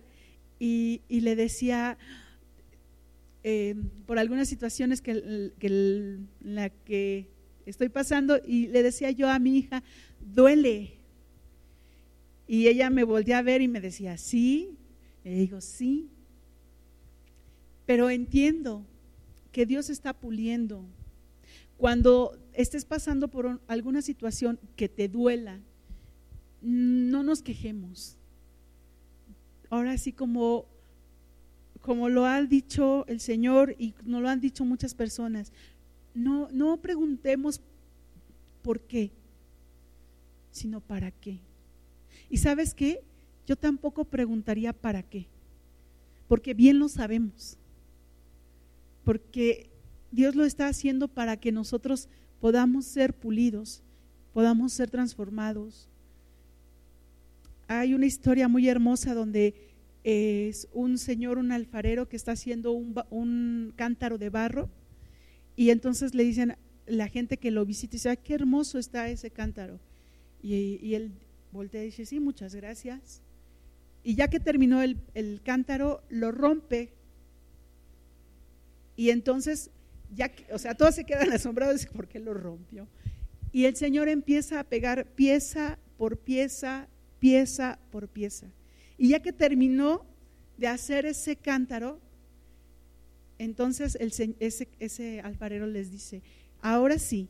[0.58, 1.96] y, le decía,
[3.42, 3.74] eh,
[4.06, 7.28] por algunas situaciones que, que la que
[7.64, 9.82] estoy pasando, y le decía yo a mi hija,
[10.20, 10.99] duele.
[12.50, 14.76] Y ella me volvió a ver y me decía, sí.
[15.22, 16.10] Le digo, sí.
[17.86, 18.84] Pero entiendo,
[19.52, 20.84] que Dios está puliendo.
[21.76, 25.60] Cuando estés pasando por alguna situación que te duela,
[26.60, 28.16] no nos quejemos.
[29.68, 30.66] Ahora sí como
[31.80, 35.52] como lo ha dicho el Señor y nos lo han dicho muchas personas,
[36.14, 37.60] no, no preguntemos
[38.62, 39.12] por qué,
[40.50, 41.38] sino para qué.
[42.30, 43.02] ¿Y sabes qué?
[43.46, 45.26] Yo tampoco preguntaría para qué,
[46.28, 47.58] porque bien lo sabemos,
[49.04, 49.68] porque
[50.12, 52.08] Dios lo está haciendo para que nosotros
[52.40, 53.82] podamos ser pulidos,
[54.32, 55.88] podamos ser transformados.
[57.68, 59.54] Hay una historia muy hermosa donde
[60.02, 64.70] es un señor, un alfarero que está haciendo un, cántaro de barro
[65.56, 66.56] y entonces le dicen
[66.86, 69.78] la gente que lo visita y dice, qué hermoso está ese cántaro.
[70.42, 71.12] Y, él
[71.52, 73.22] voltea y dice, sí, muchas gracias.
[74.02, 76.92] Y ya que terminó el, el cántaro, lo rompe.
[78.96, 79.70] Y entonces,
[80.14, 82.88] ya, o sea, todos se quedan asombrados por qué lo rompió.
[83.52, 86.88] Y el Señor empieza a pegar pieza por pieza,
[87.18, 88.46] pieza por pieza.
[88.96, 90.04] Y ya que terminó
[90.56, 91.98] de hacer ese cántaro,
[93.38, 96.22] entonces ese, ese alfarero les dice,
[96.60, 97.28] ahora sí,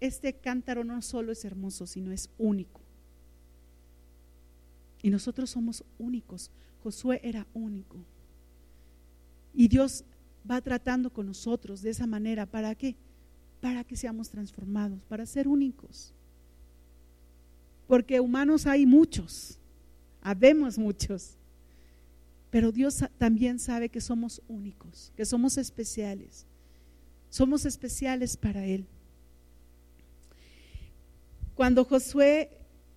[0.00, 2.80] este cántaro no solo es hermoso, sino es único.
[5.02, 6.50] Y nosotros somos únicos.
[6.82, 7.98] Josué era único.
[9.54, 10.04] Y Dios
[10.50, 12.46] va tratando con nosotros de esa manera.
[12.46, 12.96] ¿Para qué?
[13.60, 16.12] Para que seamos transformados, para ser únicos.
[17.86, 19.58] Porque humanos hay muchos,
[20.22, 21.36] habemos muchos.
[22.50, 26.46] Pero Dios también sabe que somos únicos, que somos especiales.
[27.28, 28.86] Somos especiales para Él.
[31.60, 32.48] Cuando Josué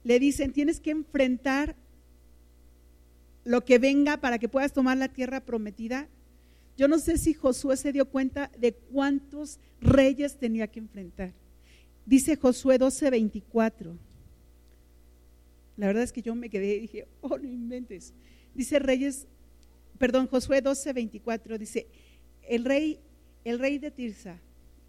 [0.05, 1.75] le dicen, tienes que enfrentar
[3.43, 6.07] lo que venga para que puedas tomar la tierra prometida,
[6.77, 11.33] yo no sé si Josué se dio cuenta de cuántos reyes tenía que enfrentar.
[12.05, 13.97] Dice Josué 12:24.
[15.75, 18.13] La verdad es que yo me quedé y dije, oh, no inventes.
[18.55, 19.27] Dice Reyes,
[19.97, 21.85] perdón, Josué 12:24, dice,
[22.47, 23.01] el rey,
[23.43, 24.39] el rey de Tirsa,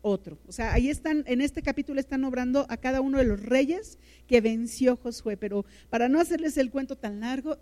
[0.05, 0.39] otro.
[0.47, 3.99] O sea, ahí están, en este capítulo están obrando a cada uno de los reyes
[4.29, 5.37] que venció Josué.
[5.37, 7.57] Pero para no hacerles el cuento tan largo,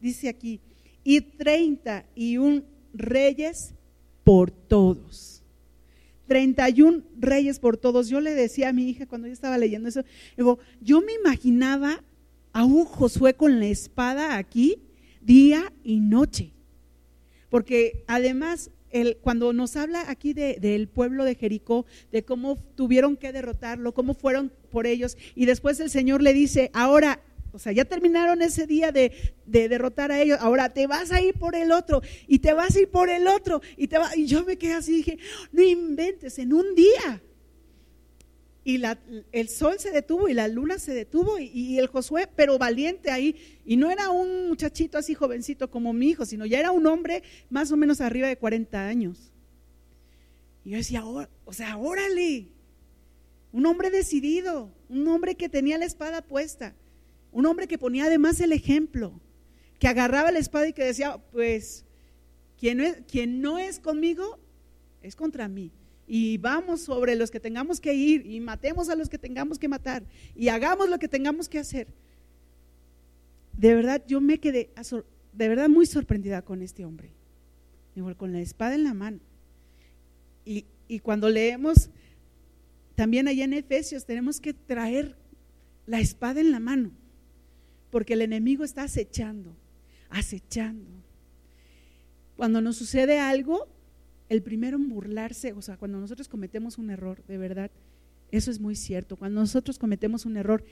[0.00, 0.60] dice aquí,
[1.04, 3.74] y treinta y un reyes
[4.24, 5.42] por todos.
[6.28, 8.08] 31 reyes por todos.
[8.08, 10.04] Yo le decía a mi hija cuando yo estaba leyendo eso,
[10.36, 12.04] digo, yo me imaginaba
[12.52, 14.82] a un Josué con la espada aquí
[15.20, 16.52] día y noche.
[17.48, 23.32] Porque además, el, cuando nos habla aquí del pueblo de Jericó, de cómo tuvieron que
[23.32, 27.20] derrotarlo, cómo fueron por ellos, y después el Señor le dice, ahora
[27.52, 30.38] o sea, ya terminaron ese día de, derrotar a ellos.
[30.40, 33.26] Ahora te vas a ir por el otro y te vas a ir por el
[33.26, 33.62] otro.
[33.76, 35.18] Y, te va, y yo me quedé así dije,
[35.50, 37.22] no inventes, en un día.
[38.64, 38.98] Y la,
[39.32, 43.36] el sol se detuvo y la luna se detuvo y, el Josué, pero valiente ahí.
[43.64, 47.22] Y no era un muchachito así jovencito como mi hijo, sino ya era un hombre
[47.48, 49.32] más o menos arriba de 40 años.
[50.64, 52.48] Y yo decía, o sea, órale,
[53.52, 56.74] un hombre decidido, un hombre que tenía la espada puesta.
[57.32, 59.20] Un hombre que ponía además el ejemplo,
[59.78, 61.84] que agarraba la espada y que decía, pues,
[62.58, 64.38] quien quien no es conmigo
[65.02, 65.72] es contra mí.
[66.08, 69.68] Y vamos sobre los que tengamos que ir y matemos a los que tengamos que
[69.68, 70.02] matar
[70.34, 71.86] y hagamos lo que tengamos que hacer.
[73.52, 74.70] De verdad, yo me quedé
[75.32, 77.10] de verdad muy sorprendida con este hombre,
[77.94, 79.20] igual con la espada en la mano.
[80.44, 81.90] Y, y cuando leemos,
[82.94, 85.14] también allá en Efesios, tenemos que traer
[85.86, 86.90] la espada en la mano
[87.90, 89.54] porque el enemigo está acechando,
[90.10, 90.90] acechando.
[92.36, 93.68] Cuando nos sucede algo,
[94.28, 97.70] el primero en burlarse, o sea, cuando nosotros cometemos un error, de verdad,
[98.30, 99.16] eso es muy cierto.
[99.16, 100.64] Cuando nosotros cometemos un error,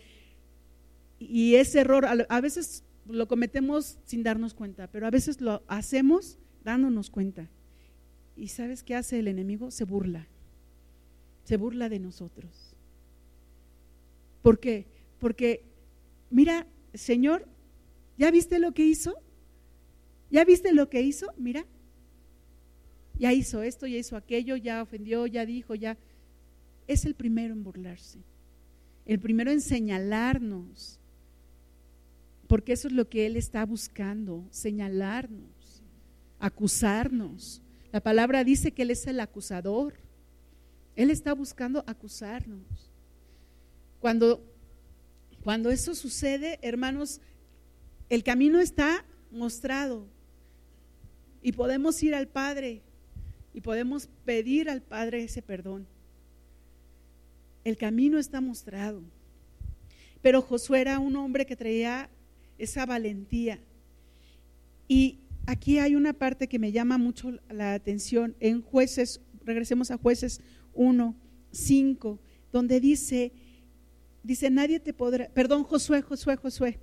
[1.18, 6.38] y ese error a veces lo cometemos sin darnos cuenta, pero a veces lo hacemos
[6.64, 7.48] dándonos cuenta.
[8.36, 9.70] ¿Y sabes qué hace el enemigo?
[9.70, 10.26] Se burla.
[11.44, 12.74] Se burla de nosotros.
[14.42, 14.86] ¿Por qué?
[15.18, 15.64] Porque,
[16.30, 17.46] mira, Señor,
[18.18, 19.14] ¿ya viste lo que hizo?
[20.30, 21.32] ¿Ya viste lo que hizo?
[21.38, 21.64] Mira,
[23.18, 25.96] ya hizo esto, ya hizo aquello, ya ofendió, ya dijo, ya.
[26.86, 28.20] Es el primero en burlarse,
[29.06, 31.00] el primero en señalarnos,
[32.46, 35.82] porque eso es lo que Él está buscando, señalarnos,
[36.38, 37.60] acusarnos.
[37.92, 39.94] La palabra dice que Él es el acusador.
[40.94, 42.62] Él está buscando acusarnos.
[43.98, 44.42] Cuando
[45.46, 47.20] cuando eso sucede, hermanos,
[48.08, 50.08] el camino está mostrado
[51.40, 52.82] y podemos ir al Padre
[53.56, 55.86] y podemos pedir al Padre ese perdón.
[57.64, 59.00] El camino está mostrado.
[60.20, 62.10] Pero Josué era un hombre que traía
[62.58, 63.58] esa valentía.
[64.86, 68.36] Y aquí hay una parte que me llama mucho la atención.
[68.40, 70.42] En jueces, regresemos a jueces
[70.74, 71.16] 1,
[71.50, 72.20] 5,
[72.52, 73.32] donde dice,
[74.22, 76.78] dice, nadie te podrá, perdón, Josué, Josué, Josué,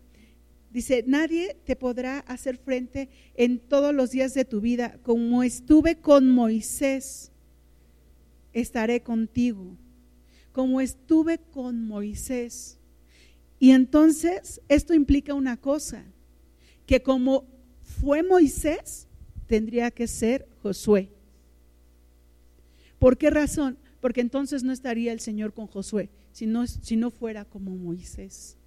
[0.74, 5.98] dice, nadie te podrá hacer frente en todos los días de tu vida, como estuve
[5.98, 7.32] con Moisés,
[8.54, 9.78] estaré contigo,
[10.52, 12.80] como estuve con Moisés.
[13.60, 16.04] Y entonces esto implica una cosa,
[16.88, 17.46] que como
[17.84, 19.08] fue Moisés,
[19.46, 21.12] tendría que ser Josué.
[22.98, 23.78] ¿Por qué razón?
[24.02, 28.58] Porque entonces no estaría el Señor con Josué, si no, si no fuera como Moisés.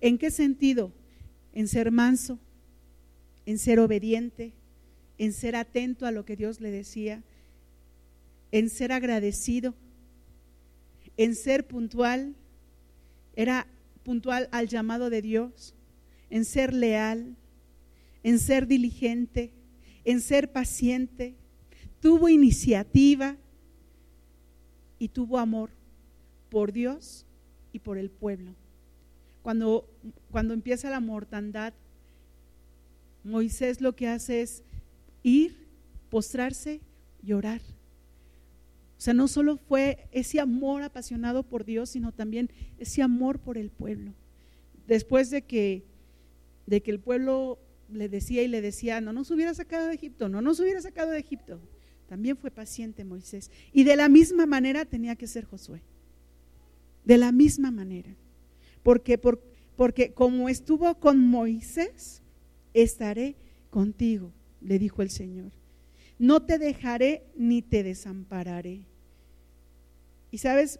[0.00, 0.92] ¿En qué sentido?
[1.56, 2.38] En ser manso,
[3.46, 4.52] en ser obediente,
[5.18, 7.24] en ser atento a lo que Dios le decía,
[8.52, 9.74] en ser agradecido,
[11.16, 12.36] en ser puntual,
[13.34, 13.66] era
[14.04, 15.74] puntual al llamado de Dios,
[16.30, 17.34] en ser leal,
[18.22, 19.50] en ser diligente,
[20.04, 21.34] en ser paciente,
[22.00, 23.36] tuvo iniciativa,
[24.98, 25.70] y tuvo amor
[26.50, 27.26] por Dios
[27.72, 28.54] y por el pueblo.
[29.46, 29.88] Cuando,
[30.32, 31.72] cuando empieza la mortandad,
[33.22, 34.64] Moisés lo que hace es
[35.22, 35.68] ir,
[36.10, 36.80] postrarse
[37.22, 37.60] y orar.
[37.60, 43.56] O sea, no solo fue ese amor apasionado por Dios, sino también ese amor por
[43.56, 44.14] el pueblo.
[44.88, 45.84] Después de que,
[46.66, 50.28] de que el pueblo le decía y le decía, no nos hubiera sacado de Egipto,
[50.28, 51.60] no nos hubiera sacado de Egipto.
[52.08, 53.52] También fue paciente Moisés.
[53.72, 55.82] Y de la misma manera tenía que ser Josué.
[57.04, 58.16] De la misma manera.
[58.86, 59.18] Porque,
[59.74, 62.22] porque como estuvo con Moisés,
[62.72, 63.34] estaré
[63.68, 64.30] contigo,
[64.60, 65.50] le dijo el Señor.
[66.20, 68.86] No te dejaré ni te desampararé.
[70.30, 70.78] Y sabes,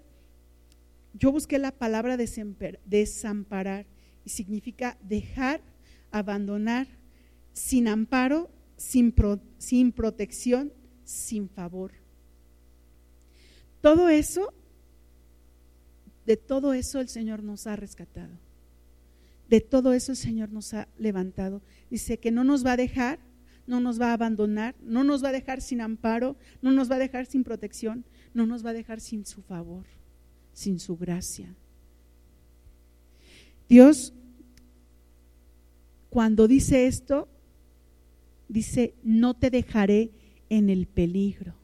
[1.15, 3.87] yo busqué la palabra desamparar
[4.25, 5.61] y significa dejar,
[6.13, 6.87] abandonar,
[7.55, 9.13] sin amparo, sin,
[9.59, 11.91] sin protección, sin favor.
[13.81, 14.55] Todo eso,
[16.27, 18.35] de todo eso el Señor nos ha rescatado.
[19.49, 21.63] De todo eso el Señor nos ha levantado.
[21.89, 23.21] Dice que no nos va a dejar,
[23.67, 26.97] no nos va a abandonar, no nos va a dejar sin amparo, no nos va
[26.97, 28.05] a dejar sin protección,
[28.35, 29.85] no nos va a dejar sin su favor,
[30.53, 31.55] sin su gracia.
[33.69, 34.13] Dios,
[36.11, 37.29] cuando dice esto,
[38.49, 40.11] dice, no te dejaré
[40.49, 41.55] en el peligro.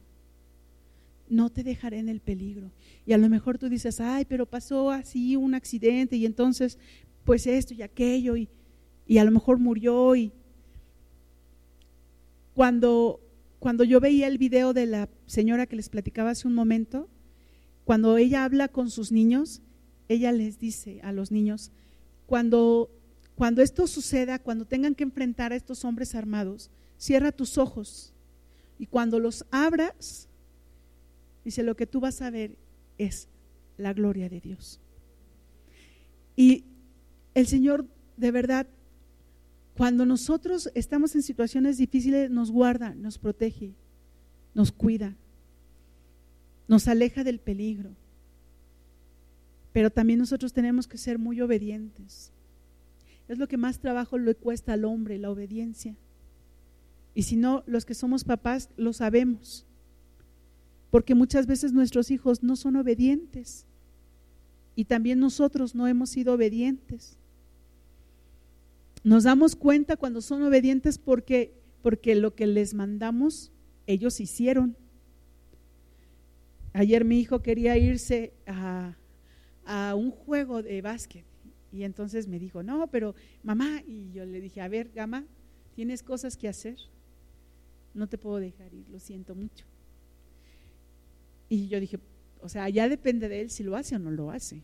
[1.33, 2.71] No te dejaré en el peligro.
[3.07, 6.77] Y a lo mejor tú dices, ay, pero pasó así un accidente y entonces,
[7.23, 8.49] pues esto y aquello, y,
[9.07, 10.15] y a lo mejor murió.
[10.15, 10.31] Y
[12.53, 13.19] cuando,
[13.57, 17.09] cuando yo veía el video de la señora que les platicaba hace un momento,
[17.83, 19.63] cuando ella habla con sus niños,
[20.09, 21.71] ella les dice a los niños,
[22.27, 22.91] cuando,
[23.33, 26.69] cuando esto suceda, cuando tengan que enfrentar a estos hombres armados,
[26.99, 28.13] cierra tus ojos
[28.77, 30.27] y cuando los abras,
[31.43, 32.57] dice, lo que tú vas a ver
[32.97, 33.27] es
[33.77, 34.79] la gloria de Dios.
[36.35, 36.65] Y
[37.33, 37.85] el Señor,
[38.17, 38.67] de verdad,
[39.75, 43.73] cuando nosotros estamos en situaciones difíciles, nos guarda, nos protege,
[44.53, 45.15] nos cuida,
[46.67, 47.91] nos aleja del peligro.
[49.71, 52.31] Pero también nosotros tenemos que ser muy obedientes.
[53.27, 55.95] Es lo que más trabajo le cuesta al hombre, la obediencia.
[57.15, 59.65] Y si no, los que somos papás lo sabemos.
[60.93, 63.65] Porque muchas veces nuestros hijos no son obedientes.
[64.75, 67.17] Y también nosotros no hemos sido obedientes.
[69.03, 73.51] Nos damos cuenta cuando son obedientes porque, porque lo que les mandamos,
[73.87, 74.77] ellos hicieron.
[76.73, 78.95] Ayer mi hijo quería irse a,
[79.65, 81.25] a un juego de básquet.
[81.71, 85.25] Y entonces me dijo, no, pero mamá, y yo le dije, a ver, Gama,
[85.73, 86.77] tienes cosas que hacer
[87.95, 89.65] no te puedo dejar ir, lo siento mucho.
[91.49, 91.99] Y yo dije,
[92.41, 94.61] o sea, ya depende de él si lo hace o no lo hace.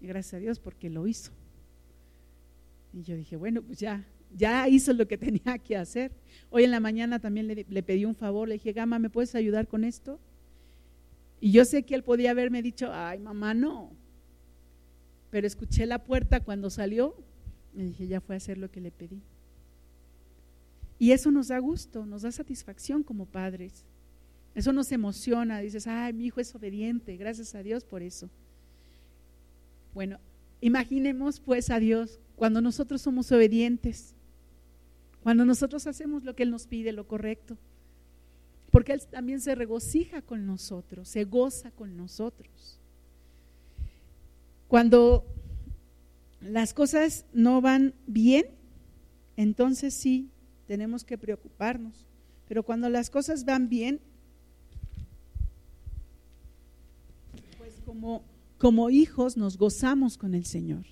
[0.00, 1.32] Y gracias a Dios porque lo hizo.
[2.92, 6.12] Y yo dije, bueno, pues ya, ya hizo lo que tenía que hacer.
[6.50, 9.34] Hoy en la mañana también le, le pedí un favor, le dije, Gama, ¿me puedes
[9.34, 10.18] ayudar con esto?
[11.40, 13.90] Y yo sé que él podía haberme dicho, ay, mamá, no.
[15.30, 17.14] Pero escuché la puerta cuando salió
[17.74, 19.22] y dije, ya fue a hacer lo que le pedí.
[20.98, 23.84] Y eso nos da gusto, nos da satisfacción como padres.
[24.56, 28.28] Eso nos emociona, dices, ay, mi hijo es obediente, gracias a Dios por eso.
[29.94, 30.18] Bueno,
[30.60, 34.14] imaginemos pues a Dios cuando nosotros somos obedientes,
[35.22, 37.56] cuando nosotros hacemos lo que Él nos pide, lo correcto,
[38.70, 42.80] porque Él también se regocija con nosotros, se goza con nosotros.
[44.68, 45.24] Cuando
[46.40, 48.46] las cosas no van bien,
[49.36, 50.30] entonces sí
[50.66, 52.06] tenemos que preocuparnos.
[52.48, 54.00] Pero cuando las cosas van bien,
[57.58, 58.24] pues como,
[58.58, 60.84] como hijos nos gozamos con el Señor.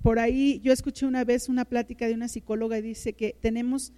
[0.00, 3.92] Por ahí yo escuché una vez una plática de una psicóloga y dice que tenemos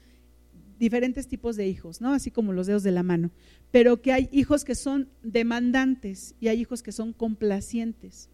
[0.79, 2.15] diferentes tipos de hijos, ¿no?
[2.15, 3.31] Así como los dedos de la mano,
[3.71, 8.31] pero que hay hijos que son demandantes y hay hijos que son complacientes.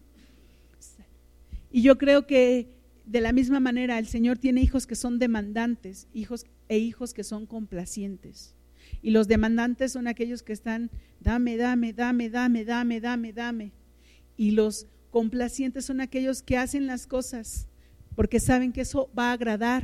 [1.69, 2.69] Y yo creo que
[3.05, 7.25] de la misma manera el Señor tiene hijos que son demandantes, hijos e hijos que
[7.25, 8.54] son complacientes.
[9.01, 13.71] Y los demandantes son aquellos que están, dame, dame, dame, dame, dame, dame, dame.
[14.37, 17.67] Y los complacientes son aquellos que hacen las cosas
[18.15, 19.83] porque saben que eso va a agradar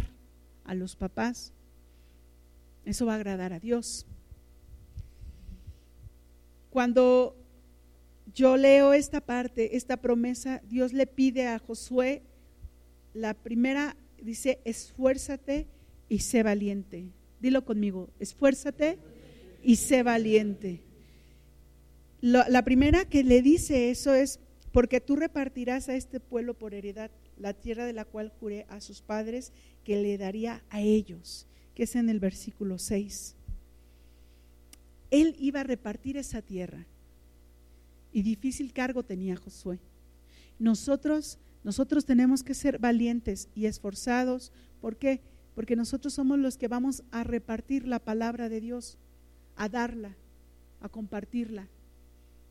[0.63, 1.53] a los papás.
[2.85, 4.05] Eso va a agradar a Dios.
[6.69, 7.35] Cuando
[8.33, 12.23] yo leo esta parte, esta promesa, Dios le pide a Josué,
[13.13, 15.67] la primera dice, esfuérzate
[16.07, 17.09] y sé valiente.
[17.41, 18.99] Dilo conmigo, esfuérzate
[19.63, 20.81] y sé valiente.
[22.21, 24.39] La, primera que le dice eso es,
[24.71, 28.79] porque tú repartirás a este pueblo por heredad la tierra de la cual juré a
[28.79, 29.51] sus padres
[29.83, 33.35] que le daría a ellos, que es en el versículo 6.
[35.09, 36.85] Él iba a repartir esa tierra
[38.13, 39.79] y difícil cargo tenía Josué.
[40.59, 44.51] Nosotros, nosotros tenemos que ser valientes y esforzados.
[44.79, 45.21] ¿Por qué?
[45.55, 48.97] Porque nosotros somos los que vamos a repartir la palabra de Dios,
[49.55, 50.15] a darla,
[50.79, 51.67] a compartirla.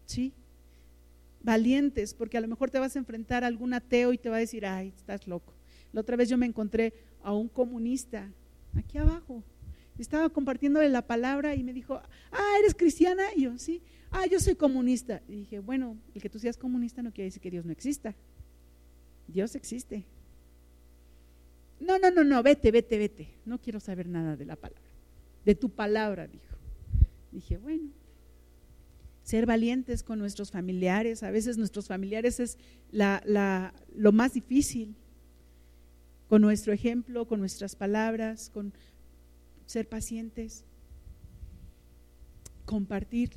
[0.07, 0.33] ¿Sí?
[1.43, 4.37] Valientes, porque a lo mejor te vas a enfrentar a algún ateo y te va
[4.37, 5.55] a decir, ay, estás loco.
[5.93, 6.93] La otra vez yo me encontré
[7.23, 8.29] a un comunista
[8.77, 9.43] aquí abajo.
[9.99, 12.01] Estaba compartiéndole la palabra y me dijo,
[12.33, 13.25] ah, ¿eres cristiana?
[13.35, 15.23] Y yo, sí ah, yo soy comunista.
[15.29, 18.15] Y dije, bueno, el que tú seas comunista no quiere decir que Dios no exista.
[19.29, 20.05] Dios existe.
[21.81, 23.29] No, no, no, no, vete, vete, vete.
[23.45, 24.83] No quiero saber nada de la palabra.
[25.45, 26.57] De tu palabra, dijo.
[27.33, 27.91] Dije, bueno,
[29.23, 31.23] ser valientes con nuestros familiares.
[31.23, 32.59] A veces nuestros familiares es
[32.91, 34.95] la, lo más difícil.
[36.29, 38.73] Con nuestro ejemplo, con nuestras palabras, con
[39.67, 40.65] ser pacientes,
[42.67, 43.31] compartir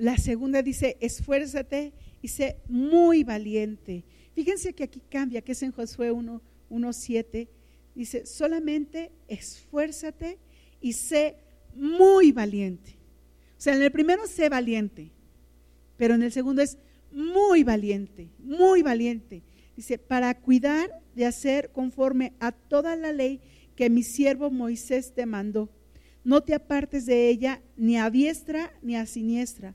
[0.00, 1.92] la segunda dice, esfuérzate
[2.22, 4.04] y sé muy valiente.
[4.34, 6.10] Fíjense que aquí cambia, que es en Josué
[6.70, 7.48] 1.7.
[7.94, 10.38] dice, solamente esfuérzate
[10.80, 11.36] y sé
[11.74, 12.96] muy valiente.
[13.58, 15.10] O sea, en el primero sé valiente,
[15.96, 16.78] pero en el segundo es
[17.12, 19.42] muy valiente, muy valiente.
[19.76, 23.40] Dice, para cuidar de hacer conforme a toda la ley
[23.76, 25.70] que mi siervo Moisés te mandó
[26.24, 29.74] no te apartes de ella ni a diestra ni a siniestra,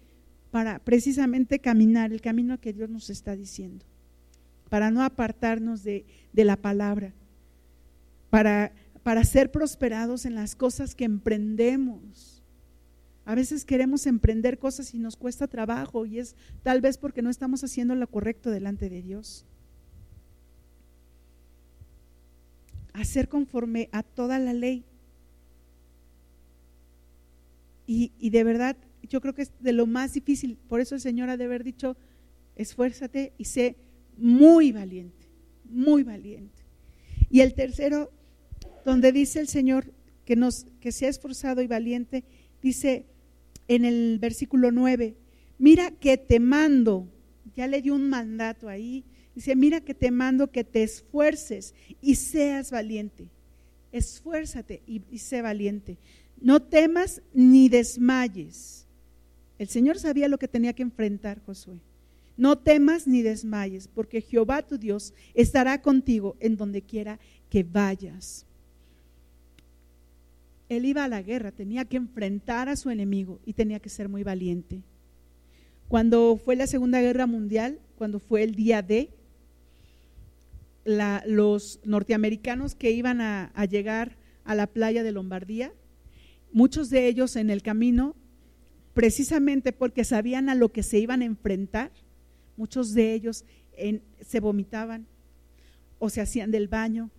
[0.51, 3.85] Para precisamente caminar el camino que Dios nos está diciendo,
[4.69, 7.13] para no apartarnos de, la palabra,
[8.29, 12.41] para, para ser prosperados en las cosas que emprendemos.
[13.23, 17.29] A veces queremos emprender cosas y nos cuesta trabajo y es tal vez porque no
[17.29, 19.45] estamos haciendo lo correcto delante de Dios.
[22.93, 24.83] Hacer conforme a toda la ley.
[27.87, 28.75] Y, y de verdad
[29.11, 30.57] yo creo que es de lo más difícil.
[30.69, 31.97] Por eso el Señor ha de haber dicho,
[32.55, 33.75] esfuérzate y sé
[34.17, 35.27] muy valiente,
[35.65, 36.63] muy valiente.
[37.29, 38.09] Y el tercero,
[38.85, 39.91] donde dice el Señor
[40.23, 42.23] que, nos, que sea esforzado y valiente,
[42.61, 43.05] dice
[43.67, 45.17] en el versículo 9,
[45.59, 47.05] mira que te mando,
[47.53, 49.03] ya le dio un mandato ahí,
[49.35, 53.27] dice, mira que te mando que te esfuerces y seas valiente.
[53.91, 55.97] Esfuérzate y, y sé valiente.
[56.39, 58.80] No temas ni desmayes
[59.61, 61.77] el Señor sabía lo que tenía que enfrentar Josué.
[62.35, 68.47] No temas ni desmayes, porque Jehová tu Dios estará contigo en donde quiera que vayas.
[70.67, 74.09] Él iba a la guerra, tenía que enfrentar a su enemigo y tenía que ser
[74.09, 74.81] muy valiente.
[75.87, 79.11] Cuando fue la Segunda Guerra Mundial, cuando fue el día D,
[81.27, 85.71] los norteamericanos que iban a llegar a la playa de Lombardía,
[86.51, 88.15] muchos de ellos en el camino
[88.93, 91.91] precisamente porque sabían a lo que se iban a enfrentar,
[92.57, 93.45] muchos de ellos
[94.21, 95.07] se vomitaban
[95.99, 97.09] o se hacían del baño,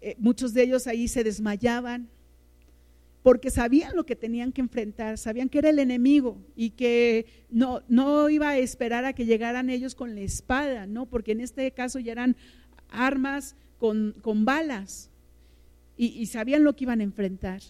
[0.00, 2.08] eh, muchos de ellos ahí se desmayaban
[3.22, 7.82] porque sabían lo que tenían que enfrentar, sabían que era el enemigo y que no,
[7.88, 11.06] no iba a esperar a que llegaran ellos con la espada, ¿no?
[11.06, 12.36] Porque en este caso ya eran
[12.90, 15.10] armas con, con balas
[15.96, 17.62] y, y sabían lo que iban a enfrentar.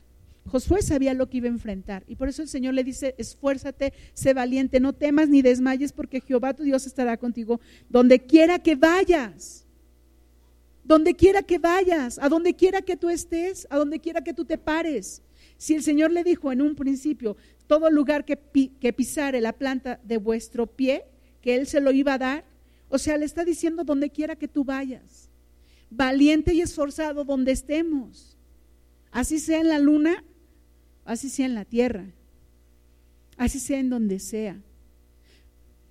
[0.47, 3.93] Josué sabía lo que iba a enfrentar y por eso el Señor le dice, esfuérzate,
[4.13, 8.77] sé valiente, no temas ni desmayes porque Jehová tu Dios estará contigo donde quiera que
[8.77, 9.63] vayas.
[10.85, 14.45] Donde quiera que vayas, a donde quiera que tú estés, a donde quiera que tú
[14.45, 15.23] te pares.
[15.57, 18.39] Si el Señor le dijo en un principio, todo lugar que,
[18.79, 21.05] que pisare la planta de vuestro pie,
[21.41, 22.45] que Él se lo iba a dar,
[22.91, 25.31] o sea, le está diciendo donde quiera que tú vayas,
[25.91, 28.37] valiente y esforzado donde estemos,
[29.11, 30.23] así sea en la luna,
[31.05, 32.07] así sea en la tierra,
[33.37, 34.61] así sea en donde sea.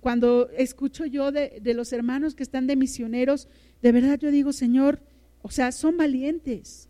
[0.00, 3.48] Cuando escucho yo de, de, los hermanos que están de misioneros,
[3.80, 5.00] de verdad yo digo, Señor,
[5.40, 6.88] o sea, son valientes.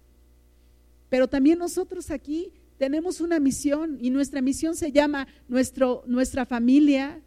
[1.09, 7.23] Pero también nosotros aquí tenemos una misión y nuestra misión se llama nuestro, nuestra familia,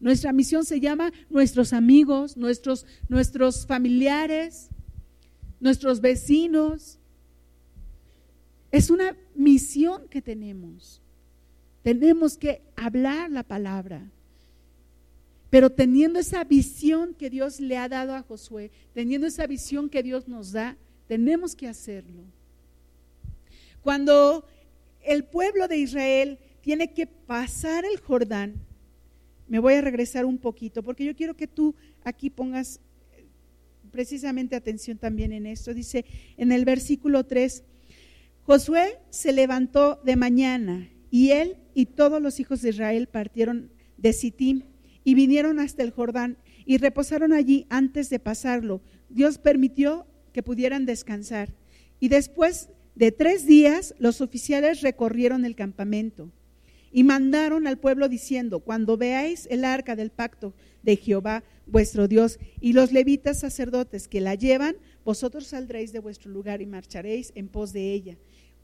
[0.00, 4.68] nuestra misión se llama nuestros amigos, nuestros, nuestros familiares,
[5.60, 6.98] nuestros vecinos,
[8.72, 11.00] es una misión que tenemos.
[11.82, 14.10] Tenemos que hablar la palabra.
[15.50, 20.02] Pero teniendo esa visión que Dios le ha dado a Josué, teniendo esa visión que
[20.02, 22.22] Dios nos da, tenemos que hacerlo.
[23.82, 24.46] Cuando
[25.02, 28.54] el pueblo de Israel tiene que pasar el Jordán,
[29.48, 32.80] me voy a regresar un poquito, porque yo quiero que tú aquí pongas
[33.90, 35.74] precisamente atención también en esto.
[35.74, 36.06] Dice
[36.38, 37.64] en el versículo 3,
[38.44, 44.12] Josué se levantó de mañana y él y todos los hijos de Israel partieron de
[44.12, 44.62] Sittim
[45.04, 48.80] y vinieron hasta el Jordán y reposaron allí antes de pasarlo.
[49.08, 51.54] Dios permitió que pudieran descansar.
[52.00, 56.30] Y después de tres días los oficiales recorrieron el campamento
[56.90, 62.38] y mandaron al pueblo diciendo, cuando veáis el arca del pacto de Jehová vuestro Dios
[62.60, 67.48] y los levitas sacerdotes que la llevan, vosotros saldréis de vuestro lugar y marcharéis en
[67.48, 68.18] pos de ella.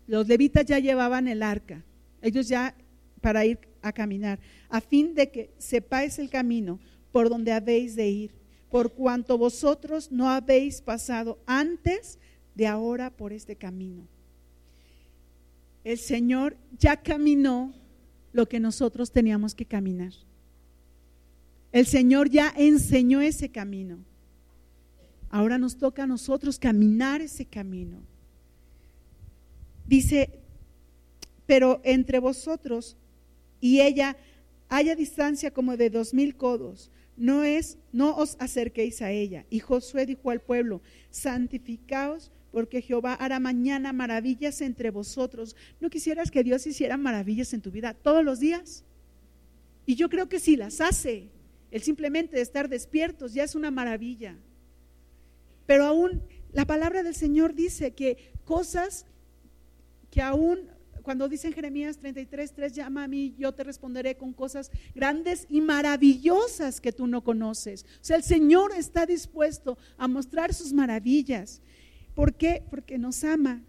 [0.09, 1.85] Los levitas ya llevaban el arca,
[2.23, 2.75] ellos ya
[3.21, 4.41] para ir a caminar,
[4.71, 6.81] a fin de que sepáis el camino
[7.13, 8.31] por donde habéis de ir,
[8.71, 12.19] por cuanto vosotros no habéis pasado antes
[12.55, 14.09] de ahora por este camino.
[15.85, 17.75] El Señor ya caminó
[18.33, 20.13] lo que nosotros teníamos que caminar.
[21.71, 23.99] El Señor ya enseñó ese camino.
[25.31, 28.01] Ahora nos toca a nosotros caminar ese camino.
[29.89, 30.31] Dice,
[31.47, 32.97] pero entre vosotros
[33.59, 34.17] y ella
[34.69, 36.93] haya distancia como de dos mil codos.
[37.17, 39.47] No es, no os acerquéis a ella.
[39.51, 45.57] Y Josué dijo al pueblo, santificaos porque Jehová hará mañana maravillas entre vosotros.
[45.81, 48.85] ¿No quisieras que Dios hiciera maravillas en tu vida todos los días?
[49.87, 51.31] Y yo creo que si las hace,
[51.71, 54.37] el simplemente de estar despiertos ya es una maravilla.
[55.67, 56.23] Pero aún
[56.53, 59.07] la palabra del Señor dice que cosas
[60.11, 60.71] que aún
[61.09, 65.47] cuando dice en Jeremías 33, 3, llama a mí, yo te responderé con cosas grandes
[65.49, 67.85] y maravillosas que tú no conoces.
[67.85, 71.63] O sea, el Señor está dispuesto a mostrar sus maravillas.
[72.15, 72.63] ¿Por qué?
[72.69, 73.63] Porque nos ama.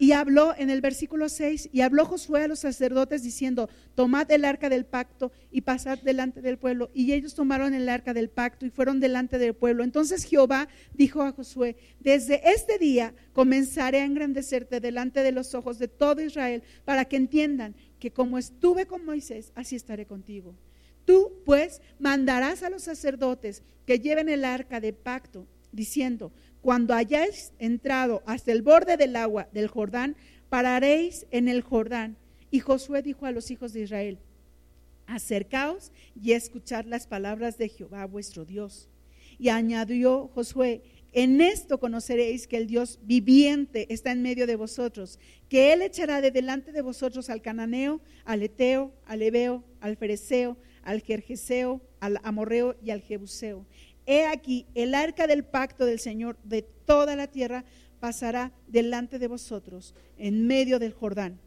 [0.00, 4.46] Y habló en el versículo 6, y habló Josué a los sacerdotes diciendo, tomad el
[4.46, 6.90] arca del pacto y pasad delante del pueblo.
[6.94, 9.84] Y ellos tomaron el arca del pacto y fueron delante del pueblo.
[9.84, 15.78] Entonces Jehová dijo a Josué, desde este día comenzaré a engrandecerte delante de los ojos
[15.78, 20.54] de todo Israel, para que entiendan que como estuve con Moisés, así estaré contigo.
[21.04, 26.32] Tú pues mandarás a los sacerdotes que lleven el arca de pacto, diciendo,
[26.62, 30.16] cuando hayáis entrado hasta el borde del agua del Jordán,
[30.48, 32.16] pararéis en el Jordán.
[32.50, 34.18] Y Josué dijo a los hijos de Israel,
[35.06, 38.88] acercaos y escuchad las palabras de Jehová vuestro Dios.
[39.38, 40.82] Y añadió Josué,
[41.12, 46.20] en esto conoceréis que el Dios viviente está en medio de vosotros, que Él echará
[46.20, 52.20] de delante de vosotros al cananeo, al eteo, al ebeo, al fereceo, al jerjeseo, al
[52.22, 53.66] amorreo y al jebuseo.
[54.06, 57.64] He aquí, el arca del pacto del Señor de toda la tierra
[58.00, 61.38] pasará delante de vosotros en medio del Jordán.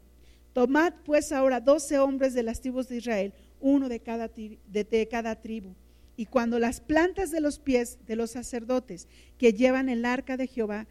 [0.52, 5.40] Tomad pues ahora doce hombres de las tribus de Israel, uno de cada, de cada
[5.40, 5.74] tribu.
[6.16, 10.46] Y cuando las plantas de los pies de los sacerdotes que llevan el arca de
[10.46, 10.86] Jehová,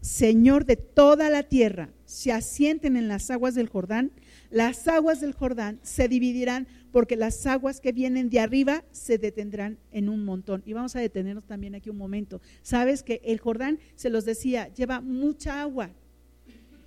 [0.00, 4.12] Señor de toda la tierra, se asienten en las aguas del Jordán,
[4.50, 9.78] las aguas del Jordán se dividirán porque las aguas que vienen de arriba se detendrán
[9.90, 10.62] en un montón.
[10.64, 12.40] Y vamos a detenernos también aquí un momento.
[12.62, 15.90] Sabes que el Jordán, se los decía, lleva mucha agua.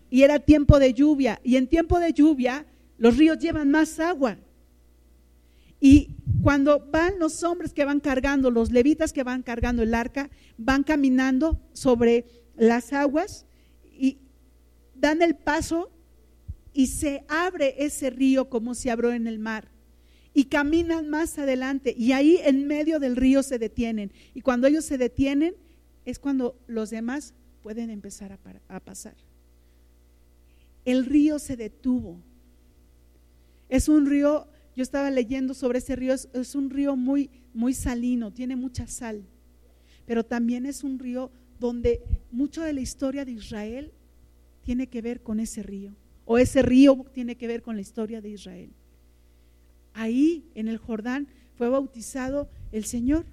[0.10, 1.40] y era tiempo de lluvia.
[1.44, 2.66] Y en tiempo de lluvia
[2.98, 4.38] los ríos llevan más agua.
[5.80, 10.30] Y cuando van los hombres que van cargando, los levitas que van cargando el arca,
[10.58, 13.46] van caminando sobre las aguas
[13.84, 14.20] y
[14.94, 15.92] dan el paso
[16.74, 19.70] y se abre ese río como se abrió en el mar.
[20.34, 24.12] Y caminan más adelante y ahí en medio del río se detienen.
[24.34, 25.56] Y cuando ellos se detienen
[26.06, 28.32] es cuando los demás pueden empezar
[28.68, 29.16] a, pasar.
[30.86, 32.18] El río se detuvo.
[33.68, 38.32] Es un río yo estaba leyendo sobre ese río, es, un río muy, muy salino,
[38.32, 39.26] tiene mucha sal,
[40.06, 42.02] pero también es un río donde
[42.32, 43.92] mucho de la historia de Israel
[44.64, 45.94] tiene que ver con ese río,
[46.32, 48.70] o ese río tiene que ver con la historia de Israel.
[49.94, 51.28] Ahí en el Jordán
[51.58, 53.26] fue bautizado el Señor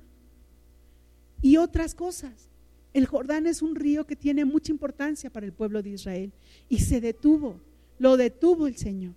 [1.41, 2.49] y otras cosas.
[2.93, 6.33] El Jordán es un río que tiene mucha importancia para el pueblo de Israel
[6.69, 7.61] y se detuvo,
[8.01, 9.15] lo detuvo el Señor.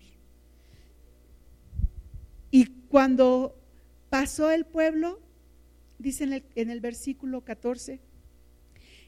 [2.51, 3.55] Y cuando
[4.11, 5.19] pasó el pueblo,
[5.97, 7.99] dice en el, en el versículo 14,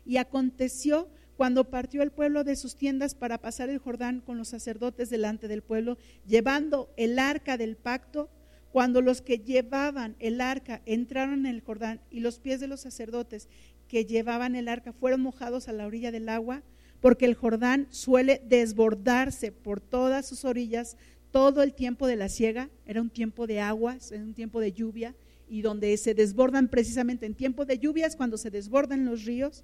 [0.04, 4.50] y aconteció cuando partió el pueblo de sus tiendas para pasar el Jordán con los
[4.50, 8.30] sacerdotes delante del pueblo, llevando el arca del pacto,
[8.72, 12.82] cuando los que llevaban el arca entraron en el Jordán y los pies de los
[12.82, 13.48] sacerdotes
[13.88, 16.64] que llevaban el arca fueron mojados a la orilla del agua,
[17.00, 20.98] porque el Jordán suele desbordarse por todas sus orillas
[21.32, 24.72] todo el tiempo de la siega, era un tiempo de aguas, era un tiempo de
[24.72, 25.16] lluvia,
[25.50, 29.64] y donde se desbordan precisamente en tiempo de lluvias, cuando se desbordan los ríos.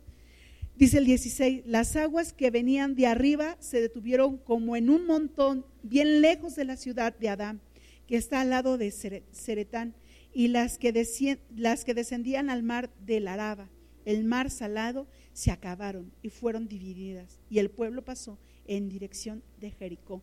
[0.80, 5.66] Dice el 16, las aguas que venían de arriba se detuvieron como en un montón,
[5.84, 7.60] bien lejos de la ciudad de Adán,
[8.08, 9.94] que está al lado de Seretán,
[10.34, 13.68] y las que, las que descendían al mar del Araba,
[14.06, 19.72] el mar salado, se acabaron y fueron divididas, y el pueblo pasó en dirección de
[19.72, 20.22] Jericó.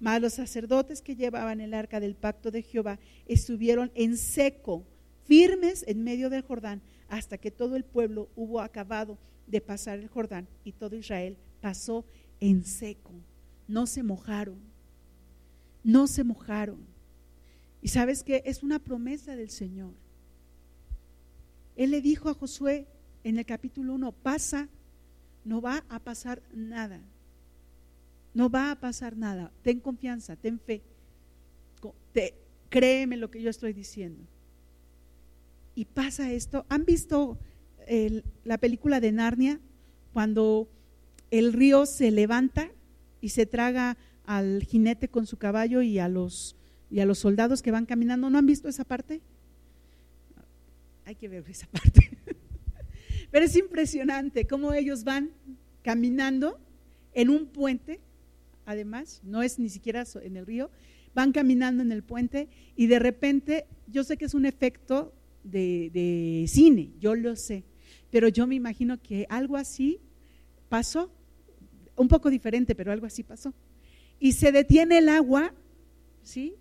[0.00, 4.84] Mas los sacerdotes que llevaban el arca del pacto de Jehová estuvieron en seco,
[5.24, 9.16] firmes en medio del Jordán, hasta que todo el pueblo hubo acabado
[9.48, 12.04] de pasar el Jordán y todo Israel pasó
[12.40, 13.12] en seco.
[13.66, 14.58] No se mojaron,
[15.82, 16.78] no se mojaron.
[17.82, 19.92] Y sabes que es una promesa del Señor.
[21.76, 22.86] Él le dijo a Josué
[23.24, 24.68] en el capítulo 1, pasa,
[25.44, 27.00] no va a pasar nada.
[28.34, 29.52] No va a pasar nada.
[29.62, 30.82] Ten confianza, ten fe.
[32.68, 34.22] Créeme lo que yo estoy diciendo.
[35.74, 36.66] Y pasa esto.
[36.68, 37.38] ¿Han visto
[38.44, 39.60] la película de Narnia?
[40.12, 40.68] Cuando
[41.30, 42.70] el río se levanta
[43.20, 46.56] y se traga al jinete con su caballo y a los,
[46.90, 48.30] y a los soldados que van caminando.
[48.30, 49.20] ¿No han visto esa parte?
[51.04, 52.10] Hay que ver esa parte.
[53.30, 55.30] Pero es impresionante cómo ellos van
[55.82, 56.58] caminando
[57.14, 58.00] en un puente
[58.68, 60.70] además, no es ni siquiera en el río,
[61.14, 66.44] van caminando en el puente y de repente, yo sé que es un efecto de,
[66.48, 67.64] cine, yo lo sé,
[68.10, 70.00] pero yo me imagino que algo así
[70.68, 71.10] pasó,
[71.96, 73.52] un poco diferente, pero algo así pasó.
[74.20, 75.52] Y se detiene el agua,
[76.22, 76.54] ¿sí?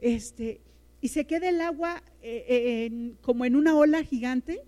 [0.00, 0.60] Este,
[1.00, 4.62] y se queda el agua eh, eh, como en una ola gigante,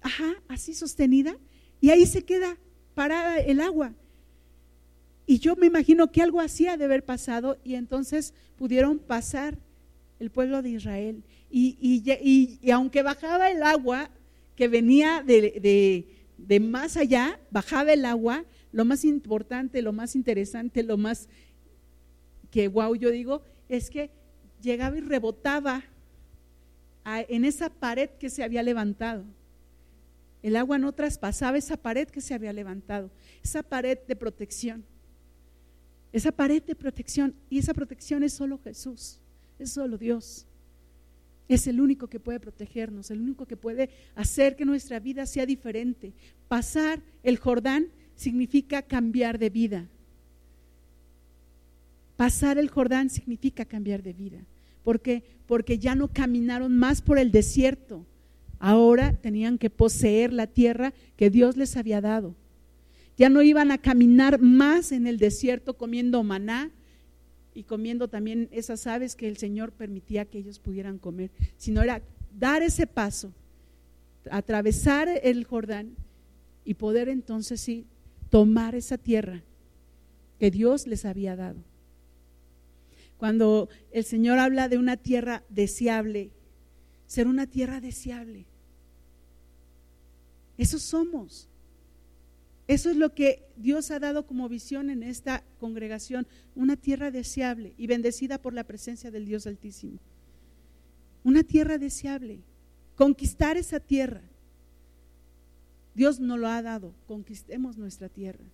[0.00, 1.36] ajá, así sostenida,
[1.80, 2.56] y ahí se queda
[2.94, 3.94] parada el agua.
[5.26, 9.58] Y yo me imagino que algo hacía de haber pasado y entonces pudieron pasar
[10.18, 11.24] el pueblo de Israel.
[11.50, 14.10] Y, aunque bajaba el agua
[14.56, 20.82] que venía de, de, más allá, bajaba el agua, lo más importante, lo más interesante,
[20.82, 21.28] lo más
[22.50, 24.10] que wow yo digo, es que
[24.62, 25.82] llegaba y rebotaba
[27.04, 29.24] en esa pared que se había levantado.
[30.42, 33.10] El agua no traspasaba esa pared que se había levantado,
[33.42, 34.84] esa pared de protección
[36.14, 37.34] esa pared de protección.
[37.50, 39.18] Y esa protección es solo Jesús,
[39.58, 40.46] es solo Dios.
[41.48, 45.46] Es el único que puede protegernos, el único que puede hacer que nuestra vida sea
[45.46, 46.12] diferente.
[46.48, 49.88] Pasar el Jordán significa cambiar de vida.
[52.16, 54.38] Pasar el Jordán significa cambiar de vida.
[54.82, 55.22] ¿Por qué?
[55.46, 58.06] Porque ya no caminaron más por el desierto.
[58.58, 62.34] Ahora tenían que poseer la tierra que Dios les había dado.
[63.16, 66.70] Ya no iban a caminar más en el desierto comiendo maná
[67.54, 72.02] y comiendo también esas aves que el Señor permitía que ellos pudieran comer, sino era
[72.38, 73.32] dar ese paso,
[74.30, 75.94] atravesar el Jordán
[76.64, 77.86] y poder entonces sí
[78.30, 79.42] tomar esa tierra
[80.40, 81.58] que Dios les había dado.
[83.18, 86.30] Cuando el Señor habla de una tierra deseable,
[87.06, 88.44] ser una tierra deseable,
[90.58, 91.48] eso somos.
[92.66, 97.74] Eso es lo que Dios ha dado como visión en esta congregación, una tierra deseable
[97.76, 99.98] y bendecida por la presencia del Dios Altísimo.
[101.24, 102.40] Una tierra deseable,
[102.96, 104.22] conquistar esa tierra.
[105.94, 108.44] Dios nos lo ha dado, conquistemos nuestra tierra.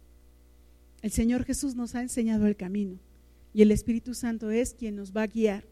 [1.02, 2.98] El Señor Jesús nos ha enseñado el camino
[3.54, 5.64] y el Espíritu Santo es quien nos va a guiar,